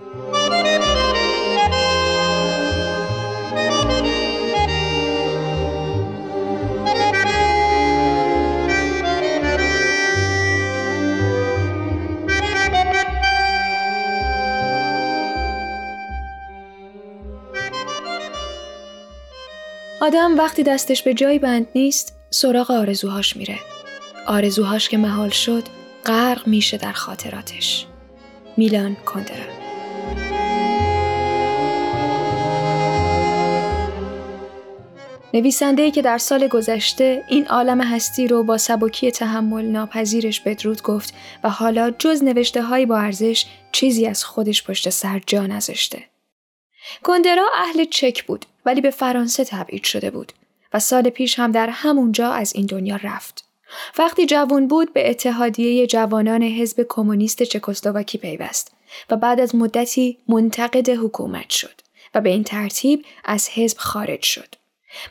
آدم 20.03 20.39
وقتی 20.39 20.63
دستش 20.63 21.03
به 21.03 21.15
جایی 21.15 21.39
بند 21.39 21.67
نیست 21.75 22.17
سراغ 22.31 22.71
آرزوهاش 22.71 23.37
میره. 23.37 23.59
آرزوهاش 24.27 24.89
که 24.89 24.97
محال 24.97 25.29
شد 25.29 25.63
غرق 26.07 26.47
میشه 26.47 26.77
در 26.77 26.93
خاطراتش. 26.93 27.87
میلان 28.57 28.95
کندرا 28.95 29.45
نویسنده‌ای 35.35 35.91
که 35.91 36.03
در 36.03 36.19
سال 36.19 36.49
گذشته 36.49 37.23
این 37.29 37.47
عالم 37.47 37.81
هستی 37.81 38.29
رو 38.29 38.45
با 38.45 38.59
سبکی 38.59 39.11
تحمل 39.11 39.65
ناپذیرش 39.65 40.41
بدرود 40.41 40.83
گفت 40.83 41.15
و 41.45 41.51
حالا 41.51 41.91
جز 41.91 42.23
نوشته 42.23 42.63
های 42.63 42.87
با 42.87 42.99
ارزش 42.99 43.47
چیزی 43.73 44.07
از 44.07 44.25
خودش 44.25 44.65
پشت 44.65 44.91
سر 44.91 45.21
جا 45.27 45.47
نذاشته. 45.47 46.12
کندرا 47.03 47.47
اهل 47.55 47.85
چک 47.85 48.25
بود 48.25 48.47
ولی 48.67 48.81
به 48.81 48.91
فرانسه 48.91 49.45
تبعید 49.45 49.85
شده 49.85 50.11
بود 50.11 50.33
و 50.75 50.79
سال 50.79 51.11
پیش 51.11 51.39
هم 51.39 51.53
در 51.53 51.69
همونجا 51.69 52.33
از 52.33 52.53
این 52.55 52.67
دنیا 52.67 52.99
رفت. 53.03 53.45
وقتی 53.99 54.27
جوان 54.27 54.69
بود 54.69 54.93
به 54.93 55.11
اتحادیه 55.11 55.87
جوانان 55.87 56.43
حزب 56.43 56.87
کمونیست 56.89 57.43
چکسلواکی 57.43 58.19
پیوست 58.19 58.73
و 59.11 59.17
بعد 59.17 59.41
از 59.41 59.55
مدتی 59.55 60.19
منتقد 60.29 60.89
حکومت 60.89 61.51
شد 61.51 61.81
و 62.15 62.21
به 62.21 62.31
این 62.31 62.45
ترتیب 62.45 63.05
از 63.25 63.49
حزب 63.49 63.79
خارج 63.79 64.23
شد. 64.23 64.55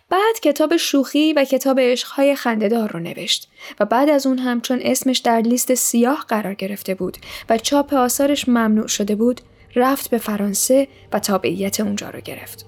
بعد 0.09 0.39
کتاب 0.41 0.77
شوخی 0.77 1.33
و 1.33 1.43
کتاب 1.43 1.79
عشقهای 1.79 2.35
خندهدار 2.35 2.91
رو 2.91 2.99
نوشت 2.99 3.47
و 3.79 3.85
بعد 3.85 4.09
از 4.09 4.27
اون 4.27 4.37
هم 4.37 4.61
چون 4.61 4.79
اسمش 4.81 5.17
در 5.17 5.41
لیست 5.41 5.73
سیاه 5.73 6.25
قرار 6.27 6.53
گرفته 6.53 6.95
بود 6.95 7.17
و 7.49 7.57
چاپ 7.57 7.93
آثارش 7.93 8.47
ممنوع 8.47 8.87
شده 8.87 9.15
بود 9.15 9.41
رفت 9.75 10.09
به 10.09 10.17
فرانسه 10.17 10.87
و 11.13 11.19
تابعیت 11.19 11.79
اونجا 11.79 12.09
رو 12.09 12.19
گرفت. 12.19 12.65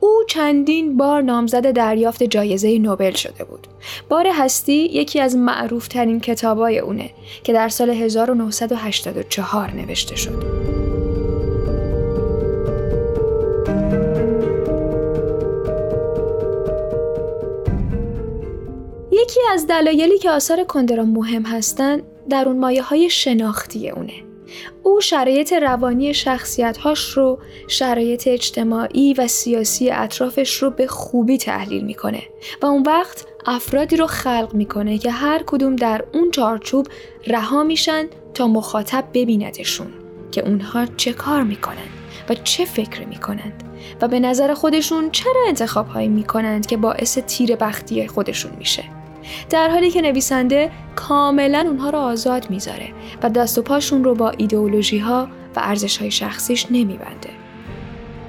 او 0.00 0.22
چندین 0.28 0.96
بار 0.96 1.22
نامزد 1.22 1.70
دریافت 1.70 2.22
جایزه 2.22 2.78
نوبل 2.78 3.12
شده 3.12 3.44
بود. 3.44 3.66
بار 4.08 4.26
هستی 4.32 4.72
یکی 4.72 5.20
از 5.20 5.36
معروف 5.36 5.88
ترین 5.88 6.20
کتابای 6.20 6.78
اونه 6.78 7.10
که 7.44 7.52
در 7.52 7.68
سال 7.68 7.90
1984 7.90 9.70
نوشته 9.70 10.16
شد. 10.16 10.42
یکی 19.12 19.40
از 19.52 19.66
دلایلی 19.66 20.18
که 20.18 20.30
آثار 20.30 20.64
کندرا 20.64 21.04
مهم 21.04 21.42
هستند 21.42 22.02
در 22.30 22.48
اون 22.48 22.58
مایه 22.58 22.82
های 22.82 23.10
شناختی 23.10 23.90
اونه. 23.90 24.25
او 24.82 25.00
شرایط 25.00 25.52
روانی 25.52 26.14
شخصیتهاش 26.14 27.10
رو 27.10 27.38
شرایط 27.68 28.28
اجتماعی 28.28 29.14
و 29.14 29.28
سیاسی 29.28 29.90
اطرافش 29.90 30.62
رو 30.62 30.70
به 30.70 30.86
خوبی 30.86 31.38
تحلیل 31.38 31.84
می‌کنه 31.84 32.22
و 32.62 32.66
اون 32.66 32.82
وقت 32.82 33.26
افرادی 33.46 33.96
رو 33.96 34.06
خلق 34.06 34.50
می‌کنه 34.54 34.98
که 34.98 35.10
هر 35.10 35.42
کدوم 35.46 35.76
در 35.76 36.04
اون 36.14 36.30
چارچوب 36.30 36.86
رها 37.26 37.64
میشن 37.64 38.06
تا 38.34 38.48
مخاطب 38.48 39.04
ببیندشون 39.14 39.86
که 40.32 40.48
اونها 40.48 40.86
چه 40.86 41.12
کار 41.12 41.42
می‌کنن 41.42 41.88
و 42.28 42.34
چه 42.34 42.64
فکر 42.64 43.06
می‌کنند 43.06 43.62
و 44.00 44.08
به 44.08 44.20
نظر 44.20 44.54
خودشون 44.54 45.10
چرا 45.10 45.42
انتخاب 45.48 45.88
هایی 45.88 46.08
می‌کنند 46.08 46.66
که 46.66 46.76
باعث 46.76 47.18
تیر 47.18 47.56
بختی 47.56 48.06
خودشون 48.06 48.52
میشه. 48.58 48.84
در 49.50 49.68
حالی 49.68 49.90
که 49.90 50.02
نویسنده 50.02 50.70
کاملا 50.96 51.64
اونها 51.68 51.90
رو 51.90 51.98
آزاد 51.98 52.50
می‌ذاره 52.50 52.88
و 53.22 53.30
دست 53.30 53.58
و 53.58 53.62
پاشون 53.62 54.04
رو 54.04 54.14
با 54.14 54.30
ایدئولوژی 54.30 54.98
ها 54.98 55.28
و 55.56 55.60
ارزش 55.62 55.96
های 55.96 56.10
شخصیش 56.10 56.66
نمیبنده. 56.70 57.30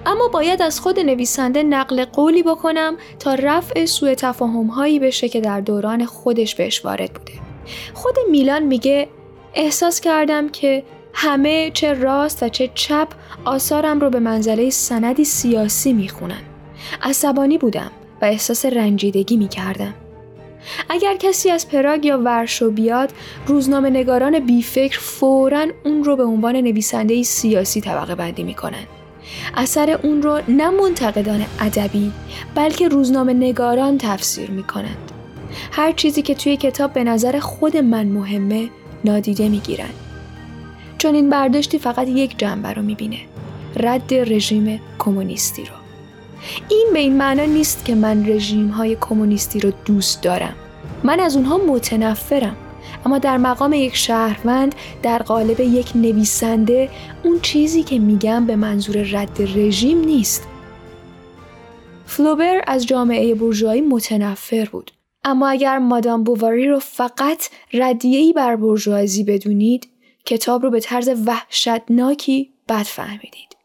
اما 0.05 0.27
باید 0.27 0.61
از 0.61 0.79
خود 0.79 0.99
نویسنده 0.99 1.63
نقل 1.63 2.05
قولی 2.05 2.43
بکنم 2.43 2.97
تا 3.19 3.33
رفع 3.33 3.85
سوء 3.85 4.15
تفاهم 4.15 4.65
هایی 4.65 4.99
بشه 4.99 5.29
که 5.29 5.41
در 5.41 5.61
دوران 5.61 6.05
خودش 6.05 6.55
بهش 6.55 6.85
وارد 6.85 7.13
بوده. 7.13 7.33
خود 7.93 8.15
میلان 8.31 8.63
میگه 8.63 9.07
احساس 9.53 10.01
کردم 10.01 10.49
که 10.49 10.83
همه 11.13 11.71
چه 11.73 11.93
راست 11.93 12.43
و 12.43 12.49
چه 12.49 12.69
چپ 12.75 13.07
آثارم 13.45 13.99
رو 13.99 14.09
به 14.09 14.19
منزله 14.19 14.69
سندی 14.69 15.23
سیاسی 15.23 15.93
می‌خونن. 15.93 16.41
عصبانی 17.01 17.57
بودم 17.57 17.91
و 18.21 18.25
احساس 18.25 18.65
رنجیدگی 18.65 19.37
می‌کردم. 19.37 19.93
اگر 20.89 21.15
کسی 21.15 21.51
از 21.51 21.69
پراگ 21.69 22.05
یا 22.05 22.17
ورشو 22.17 22.71
بیاد 22.71 23.13
روزنامه 23.47 23.89
نگاران 23.89 24.39
بیفکر 24.39 24.99
فورا 24.99 25.65
اون 25.85 26.03
رو 26.03 26.15
به 26.15 26.23
عنوان 26.23 26.55
نویسنده 26.55 27.23
سیاسی 27.23 27.81
طبقه 27.81 28.15
بندی 28.15 28.43
می‌کنن. 28.43 28.83
اثر 29.55 29.99
اون 30.03 30.21
رو 30.21 30.41
نه 30.47 30.69
منتقدان 30.69 31.45
ادبی 31.59 32.11
بلکه 32.55 32.87
روزنامه 32.87 33.33
نگاران 33.33 33.97
تفسیر 33.97 34.51
می‌کنند. 34.51 35.11
هر 35.71 35.91
چیزی 35.91 36.21
که 36.21 36.35
توی 36.35 36.57
کتاب 36.57 36.93
به 36.93 37.03
نظر 37.03 37.39
خود 37.39 37.77
من 37.77 38.07
مهمه 38.07 38.69
نادیده 39.05 39.49
می‌گیرن. 39.49 39.89
چون 40.97 41.15
این 41.15 41.29
برداشتی 41.29 41.79
فقط 41.79 42.07
یک 42.07 42.37
جنبه 42.37 42.73
رو 42.73 42.81
می‌بینه 42.81 43.19
رد 43.75 44.13
رژیم 44.13 44.81
کمونیستی 44.99 45.61
رو. 45.61 45.76
این 46.69 46.87
به 46.93 46.99
این 46.99 47.17
معنا 47.17 47.45
نیست 47.45 47.85
که 47.85 47.95
من 47.95 48.29
رژیم 48.29 48.67
های 48.67 48.97
کمونیستی 49.01 49.59
رو 49.59 49.71
دوست 49.85 50.21
دارم. 50.21 50.55
من 51.03 51.19
از 51.19 51.35
اونها 51.35 51.57
متنفرم. 51.57 52.57
اما 53.05 53.17
در 53.17 53.37
مقام 53.37 53.73
یک 53.73 53.95
شهروند 53.95 54.75
در 55.03 55.17
قالب 55.17 55.59
یک 55.59 55.91
نویسنده 55.95 56.89
اون 57.23 57.39
چیزی 57.41 57.83
که 57.83 57.99
میگم 57.99 58.45
به 58.45 58.55
منظور 58.55 58.97
رد 59.11 59.41
رژیم 59.41 59.99
نیست. 59.99 60.47
فلوبر 62.05 62.63
از 62.67 62.87
جامعه 62.87 63.35
بورژوایی 63.35 63.81
متنفر 63.81 64.65
بود. 64.71 64.91
اما 65.23 65.47
اگر 65.47 65.77
مادام 65.77 66.23
بوواری 66.23 66.67
رو 66.67 66.79
فقط 66.79 67.49
ردیه‌ای 67.73 68.33
بر 68.33 68.55
بورژوازی 68.55 69.23
بدونید 69.23 69.87
کتاب 70.25 70.63
رو 70.63 70.69
به 70.69 70.79
طرز 70.79 71.09
وحشتناکی 71.25 72.53
بد 72.69 72.83
فهمیدید 72.83 73.56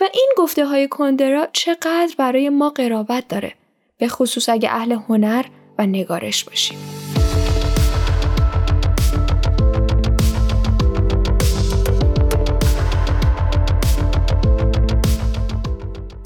و 0.00 0.04
این 0.14 0.32
گفته 0.36 0.66
های 0.66 0.88
کندرا 0.88 1.48
چقدر 1.52 2.14
برای 2.18 2.48
ما 2.48 2.70
قرابت 2.70 3.28
داره 3.28 3.54
به 3.98 4.08
خصوص 4.08 4.48
اگه 4.48 4.70
اهل 4.72 4.92
هنر 4.92 5.44
و 5.78 5.86
نگارش 5.86 6.44
باشیم. 6.44 6.78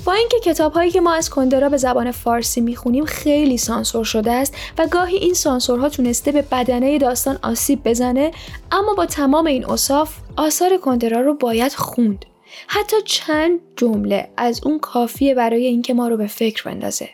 با 0.05 0.13
اینکه 0.13 0.41
کتاب 0.41 0.73
هایی 0.73 0.91
که 0.91 1.01
ما 1.01 1.13
از 1.15 1.31
کندرا 1.31 1.69
به 1.69 1.77
زبان 1.77 2.11
فارسی 2.11 2.61
می‌خونیم 2.61 3.05
خیلی 3.05 3.59
سانسور 3.59 4.05
شده 4.05 4.33
است 4.33 4.55
و 4.79 4.87
گاهی 4.87 5.17
این 5.17 5.35
سانسورها 5.35 5.89
تونسته 5.89 6.33
به 6.33 6.43
بدنه 6.43 6.99
داستان 6.99 7.39
آسیب 7.43 7.85
بزنه 7.85 8.31
اما 8.73 8.95
با 8.95 9.07
تمام 9.07 9.47
این 9.47 9.67
اصاف 9.71 10.17
آثار 10.37 10.77
کندرا 10.77 11.21
رو 11.21 11.35
باید 11.35 11.73
خوند. 11.73 12.25
حتی 12.67 12.97
چند 13.05 13.61
جمله 13.77 14.29
از 14.37 14.61
اون 14.65 14.79
کافیه 14.79 15.35
برای 15.35 15.67
اینکه 15.67 15.95
ما 15.95 16.09
رو 16.09 16.17
به 16.17 16.27
فکر 16.27 16.63
بندازه. 16.65 17.09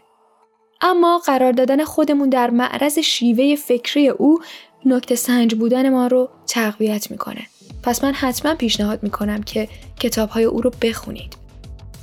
اما 0.80 1.18
قرار 1.18 1.52
دادن 1.52 1.84
خودمون 1.84 2.28
در 2.28 2.50
معرض 2.50 2.98
شیوه 2.98 3.56
فکری 3.56 4.08
او 4.08 4.38
نکته 4.86 5.14
سنج 5.14 5.54
بودن 5.54 5.90
ما 5.90 6.06
رو 6.06 6.28
تقویت 6.46 7.10
می‌کنه. 7.10 7.46
پس 7.82 8.04
من 8.04 8.12
حتما 8.12 8.54
پیشنهاد 8.54 9.02
می‌کنم 9.02 9.42
که 9.42 9.68
کتاب 10.00 10.28
های 10.28 10.44
او 10.44 10.60
رو 10.60 10.70
بخونید. 10.82 11.36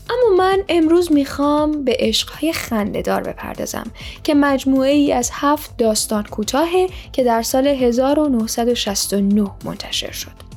اما 0.10 0.36
من 0.38 0.64
امروز 0.70 1.12
می‌خوام 1.12 1.84
به 1.84 1.96
عشقهای 2.00 2.54
خندهدار 2.54 3.24
بپردازم 3.24 3.92
که 4.24 4.34
مجموعه 4.34 4.92
ای 4.92 5.14
از 5.14 5.30
هفت 5.34 5.78
داستان 5.78 6.24
کوتاهه 6.24 6.88
که 7.14 7.24
در 7.24 7.42
سال 7.42 7.68
1969 7.68 9.52
منتشر 9.66 10.12
شد. 10.12 10.49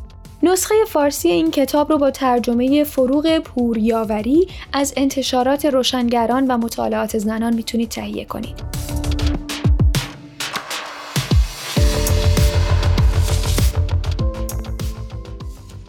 نسخه 0.44 0.74
فارسی 0.88 1.28
این 1.28 1.50
کتاب 1.50 1.92
رو 1.92 1.98
با 1.98 2.10
ترجمه 2.10 2.84
فروغ 2.84 3.38
پوریاوری 3.38 4.48
از 4.72 4.94
انتشارات 4.96 5.66
روشنگران 5.66 6.46
و 6.46 6.58
مطالعات 6.58 7.18
زنان 7.18 7.54
می‌تونید 7.54 7.88
تهیه 7.88 8.24
کنید. 8.24 8.62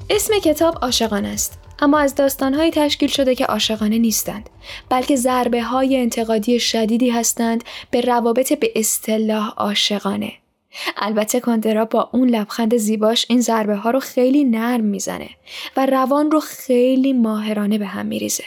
اسم 0.09 0.33
کتاب 0.39 0.77
عاشقان 0.81 1.25
است 1.25 1.59
اما 1.79 1.99
از 1.99 2.15
داستانهایی 2.15 2.71
تشکیل 2.71 3.09
شده 3.09 3.35
که 3.35 3.45
عاشقانه 3.45 3.97
نیستند 3.97 4.49
بلکه 4.89 5.15
ضربه 5.15 5.63
های 5.63 5.97
انتقادی 5.97 6.59
شدیدی 6.59 7.09
هستند 7.09 7.63
به 7.91 8.01
روابط 8.01 8.53
به 8.53 8.71
اصطلاح 8.75 9.49
عاشقانه 9.57 10.42
البته 10.97 11.39
کاندرا 11.39 11.85
با 11.85 12.09
اون 12.13 12.29
لبخند 12.29 12.77
زیباش 12.77 13.25
این 13.29 13.41
ضربه 13.41 13.75
ها 13.75 13.91
رو 13.91 13.99
خیلی 13.99 14.43
نرم 14.43 14.85
می‌زنه 14.85 15.29
و 15.77 15.85
روان 15.85 16.31
رو 16.31 16.39
خیلی 16.39 17.13
ماهرانه 17.13 17.77
به 17.77 17.85
هم 17.85 18.05
میریزه. 18.05 18.43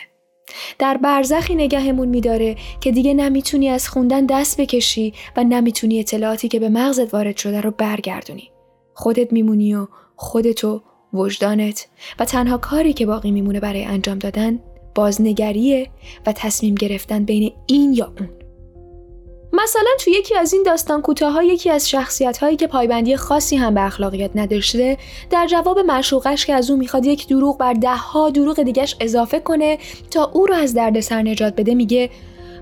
در 0.79 0.97
برزخی 0.97 1.55
نگهمون 1.55 2.09
میداره 2.09 2.57
که 2.81 2.93
دیگه 2.93 3.15
نمی‌تونی 3.15 3.69
از 3.69 3.89
خوندن 3.89 4.27
دست 4.27 4.61
بکشی 4.61 5.15
و 5.37 5.45
نمی‌تونی 5.45 6.01
اطلاعاتی 6.01 6.49
که 6.49 6.61
به 6.61 6.69
مغزت 6.69 7.15
وارد 7.15 7.37
شده 7.37 7.61
رو 7.61 7.71
برگردونی. 7.71 8.51
خودت 8.95 9.33
میمونی 9.33 9.75
و 9.75 9.87
خودتو 10.17 10.83
وجدانت 11.13 11.89
و 12.19 12.25
تنها 12.25 12.59
کاری 12.59 12.93
که 12.93 13.07
باقی 13.07 13.31
میمونه 13.31 13.61
برای 13.61 13.85
انجام 13.85 14.19
دادن 14.19 14.61
بازنگریه 14.95 15.91
و 16.27 16.33
تصمیم 16.33 16.75
گرفتن 16.75 17.25
بین 17.25 17.53
این 17.67 17.93
یا 17.93 18.13
اون. 18.19 18.46
مثلا 19.63 19.91
تو 20.01 20.11
یکی 20.11 20.37
از 20.37 20.53
این 20.53 20.63
داستان 20.63 21.03
کوتاه 21.03 21.45
یکی 21.45 21.71
از 21.71 21.91
شخصیت 21.91 22.39
هایی 22.39 22.57
که 22.57 22.67
پایبندی 22.67 23.17
خاصی 23.17 23.57
هم 23.57 23.75
به 23.75 23.81
اخلاقیات 23.81 24.31
نداشته 24.35 24.99
در 25.31 25.47
جواب 25.47 25.79
معشوقش 25.79 26.47
که 26.47 26.55
از 26.55 26.71
او 26.71 26.77
می‌خواد 26.77 27.07
یک 27.07 27.29
دروغ 27.29 27.59
بر 27.59 27.73
ده 27.73 27.97
ها 27.97 28.31
دروغ 28.31 28.63
دیگش 28.63 28.97
اضافه 29.01 29.41
کنه 29.41 29.79
تا 30.11 30.31
او 30.35 30.47
رو 30.47 30.55
از 30.55 30.75
دردسر 30.75 31.23
نجات 31.23 31.57
بده 31.57 31.75
میگه 31.75 32.11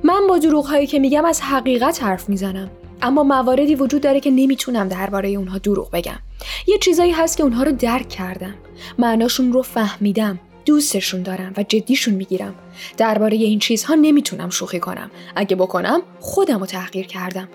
من 0.05 0.27
با 0.29 0.39
دروغ 0.39 0.67
هایی 0.67 0.87
که 0.87 0.99
میگم 0.99 1.25
از 1.25 1.41
حقیقت 1.41 2.03
حرف 2.03 2.29
می‌زنم 2.29 2.71
اما 3.03 3.23
مواردی 3.23 3.75
وجود 3.75 4.03
داره 4.03 4.21
که 4.21 4.31
نمی‌تونم 4.31 4.89
درباره 4.89 5.29
اونها 5.29 5.59
دروغ 5.59 5.91
بگم. 5.91 6.19
یه 6.67 6.79
چیزایی 6.79 7.13
هست 7.13 7.37
که 7.37 7.43
اونها 7.43 7.63
رو 7.63 7.73
درک 7.73 8.09
کردم. 8.09 8.55
معناشون 8.99 9.53
رو 9.53 9.63
فهمیدم. 9.63 10.39
دوستشون 10.65 11.23
دارم 11.23 11.53
و 11.57 11.63
جدیشون 11.63 12.15
می‌گیرم. 12.15 12.55
درباره 12.97 13.37
این 13.37 13.59
چیزها 13.59 13.95
نمی‌تونم 13.95 14.51
شوخی 14.51 14.81
کنم. 14.81 15.11
اگه 15.37 15.57
بکنم 15.57 16.03
خودم 16.21 16.59
رو 16.59 16.67
تحقیر 16.67 17.07
کردم. 17.07 17.49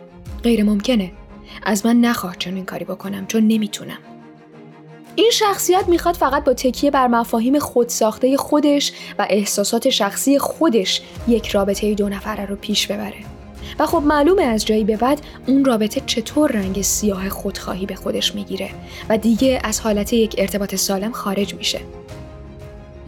غیر 0.44 0.64
ممکنه. 0.64 1.12
از 1.64 1.86
من 1.86 2.02
نخواه 2.02 2.36
چنین 2.40 2.66
کاری 2.66 2.86
بکنم 2.86 3.28
چون 3.28 3.48
نمی‌تونم. 3.48 3.98
این 5.16 5.32
شخصیت 5.34 5.88
می‌خواد 5.88 6.16
فقط 6.16 6.44
با 6.44 6.54
تکیه 6.54 6.92
بر 6.92 7.08
مفاهیم 7.08 7.60
خودساخته 7.60 8.38
خودش 8.38 8.92
و 9.20 9.28
احساسات 9.30 9.90
شخصی 9.90 10.40
خودش 10.40 11.02
یک 11.28 11.48
رابطه 11.48 11.94
دو 11.94 12.10
نفره 12.10 12.46
رو 12.46 12.56
پیش 12.56 12.88
ببره. 12.88 13.18
و 13.80 13.86
خب 13.86 14.04
معلومه 14.06 14.44
از 14.44 14.66
جایی 14.66 14.84
به 14.84 14.98
بعد 14.98 15.22
اون 15.48 15.66
رابطه 15.66 16.02
چطور 16.06 16.52
رنگ 16.52 16.82
سیاه 16.82 17.30
خودخواهی 17.30 17.86
به 17.86 17.96
خودش 17.96 18.36
می‌گیره 18.36 18.70
و 19.10 19.18
دیگه 19.18 19.60
از 19.64 19.80
حالت 19.80 20.14
یک 20.14 20.36
ارتباط 20.38 20.76
سالم 20.76 21.12
خارج 21.12 21.54
میشه. 21.54 21.80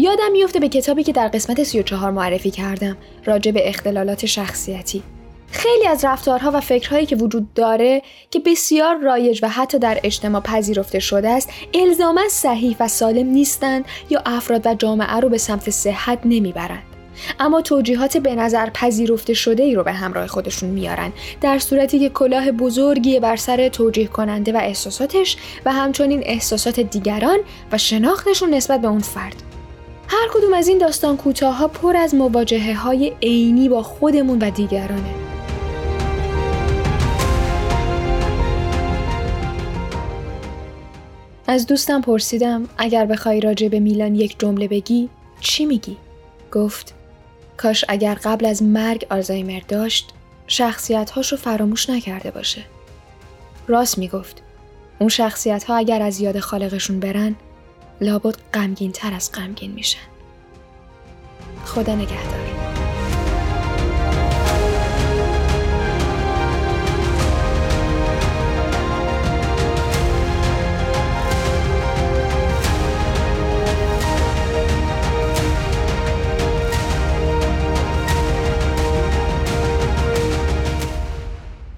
یادم 0.02 0.32
میفته 0.32 0.60
به 0.60 0.70
کتابی 0.70 1.04
که 1.04 1.12
در 1.12 1.28
قسمت 1.28 1.64
34 1.64 2.12
معرفی 2.12 2.52
کردم 2.52 2.97
راجع 3.26 3.52
به 3.52 3.70
اختلالات 3.70 4.26
شخصیتی. 4.26 5.04
خیلی 5.52 5.88
از 5.88 6.06
رفتارها 6.06 6.52
و 6.54 6.60
فکرهایی 6.60 7.06
که 7.06 7.16
وجود 7.16 7.54
داره 7.54 8.02
که 8.32 8.39
بسیار 8.39 8.97
رایج 8.97 9.39
و 9.43 9.49
حتی 9.49 9.80
در 9.80 9.99
اجتماع 10.04 10.41
پذیرفته 10.41 10.99
شده 10.99 11.30
است 11.30 11.49
الزاما 11.74 12.22
صحیح 12.30 12.76
و 12.80 12.88
سالم 12.88 13.28
نیستند 13.28 13.86
یا 14.10 14.22
افراد 14.26 14.68
و 14.68 14.74
جامعه 14.74 15.16
رو 15.20 15.30
به 15.30 15.38
سمت 15.38 15.70
صحت 15.70 16.20
نمی‌برند. 16.26 16.84
اما 17.39 17.62
توجیهات 17.62 18.18
به 18.18 18.36
نظر 18.36 18.70
پذیرفته 18.70 19.34
شده 19.34 19.64
ای 19.64 19.76
رو 19.76 19.84
به 19.84 19.91
همراه 19.91 20.28
خودشون 20.28 20.70
میارن 20.70 21.12
در 21.41 21.60
صورتی 21.60 21.99
که 21.99 22.10
کلاه 22.10 22.52
بزرگی 22.52 23.20
بر 23.20 23.36
سر 23.36 23.70
توجیه 23.70 24.08
کننده 24.08 24.52
و 24.54 24.58
احساساتش 24.58 25.38
و 25.66 25.72
همچنین 25.72 26.22
احساسات 26.26 26.80
دیگران 26.80 27.39
و 27.72 27.78
شناختشون 27.78 28.54
نسبت 28.54 28.82
به 28.82 28.88
اون 28.88 28.99
فرد 28.99 29.51
هر 30.14 30.28
کدوم 30.34 30.53
از 30.53 30.68
این 30.68 30.78
داستان 30.78 31.18
کوتاه 31.18 31.57
ها 31.57 31.68
پر 31.68 31.97
از 31.97 32.16
مواجهه 32.16 32.74
های 32.74 33.14
عینی 33.22 33.70
با 33.70 33.84
خودمون 33.84 34.39
و 34.41 34.49
دیگرانه 34.49 35.14
از 41.47 41.68
دوستم 41.68 42.01
پرسیدم 42.01 42.70
اگر 42.78 43.05
بخوای 43.05 43.39
راجع 43.39 43.68
به 43.68 43.80
میلان 43.80 44.16
یک 44.16 44.39
جمله 44.39 44.68
بگی 44.68 45.09
چی 45.39 45.66
میگی؟ 45.66 45.97
گفت 46.51 46.93
کاش 47.57 47.86
اگر 47.88 48.14
قبل 48.24 48.45
از 48.45 48.64
مرگ 48.64 49.07
آلزایمر 49.09 49.62
داشت 49.68 50.14
شخصیت 50.47 51.12
رو 51.18 51.38
فراموش 51.38 51.89
نکرده 51.89 52.32
باشه. 52.32 52.62
راست 53.68 53.97
می‌گفت. 53.97 54.41
اون 54.99 55.09
شخصیت 55.09 55.64
ها 55.64 55.76
اگر 55.76 56.01
از 56.01 56.20
یاد 56.20 56.39
خالقشون 56.39 56.99
برن 56.99 57.36
لابد 58.02 58.36
غمگین 58.54 58.91
تر 58.91 59.14
از 59.14 59.32
غمگین 59.32 59.72
میشن. 59.72 59.99
خدا 61.66 61.95
نگهدار. 61.95 62.41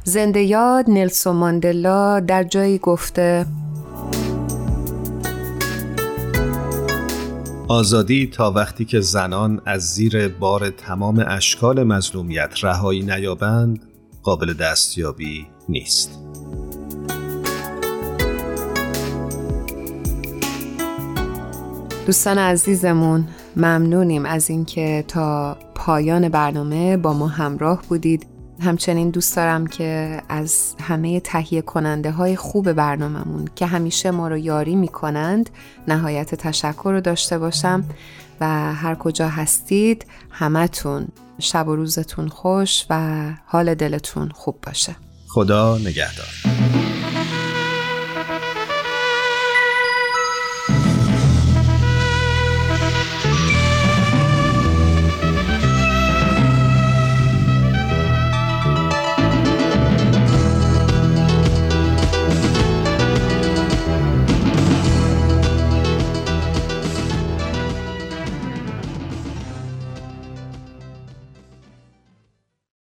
زنده 0.03 0.41
یاد 0.43 0.85
نلسون 0.87 1.35
ماندلا 1.35 2.19
در 2.19 2.43
جایی 2.43 2.77
گفته 2.77 3.45
آزادی 7.73 8.27
تا 8.27 8.51
وقتی 8.51 8.85
که 8.85 8.99
زنان 9.01 9.61
از 9.65 9.81
زیر 9.81 10.27
بار 10.27 10.69
تمام 10.69 11.25
اشکال 11.27 11.83
مظلومیت 11.83 12.63
رهایی 12.63 13.01
نیابند 13.01 13.79
قابل 14.23 14.53
دستیابی 14.53 15.47
نیست. 15.69 16.19
دوستان 22.05 22.37
عزیزمون 22.37 23.27
ممنونیم 23.55 24.25
از 24.25 24.49
اینکه 24.49 25.05
تا 25.07 25.57
پایان 25.75 26.29
برنامه 26.29 26.97
با 26.97 27.13
ما 27.13 27.27
همراه 27.27 27.81
بودید 27.89 28.32
همچنین 28.63 29.09
دوست 29.09 29.35
دارم 29.35 29.67
که 29.67 30.21
از 30.29 30.75
همه 30.81 31.19
تهیه 31.19 31.61
کننده 31.61 32.11
های 32.11 32.35
خوب 32.35 32.73
برنامهمون 32.73 33.47
که 33.55 33.65
همیشه 33.65 34.11
ما 34.11 34.27
رو 34.27 34.37
یاری 34.37 34.75
می‌کنند 34.75 35.49
نهایت 35.87 36.35
تشکر 36.35 36.91
رو 36.91 37.01
داشته 37.01 37.37
باشم 37.37 37.83
و 38.41 38.73
هر 38.73 38.95
کجا 38.95 39.27
هستید 39.27 40.05
همتون 40.31 41.07
شب 41.39 41.67
و 41.67 41.75
روزتون 41.75 42.27
خوش 42.27 42.85
و 42.89 43.23
حال 43.45 43.75
دلتون 43.75 44.29
خوب 44.29 44.55
باشه. 44.61 44.95
خدا 45.27 45.77
نگهدار. 45.77 46.92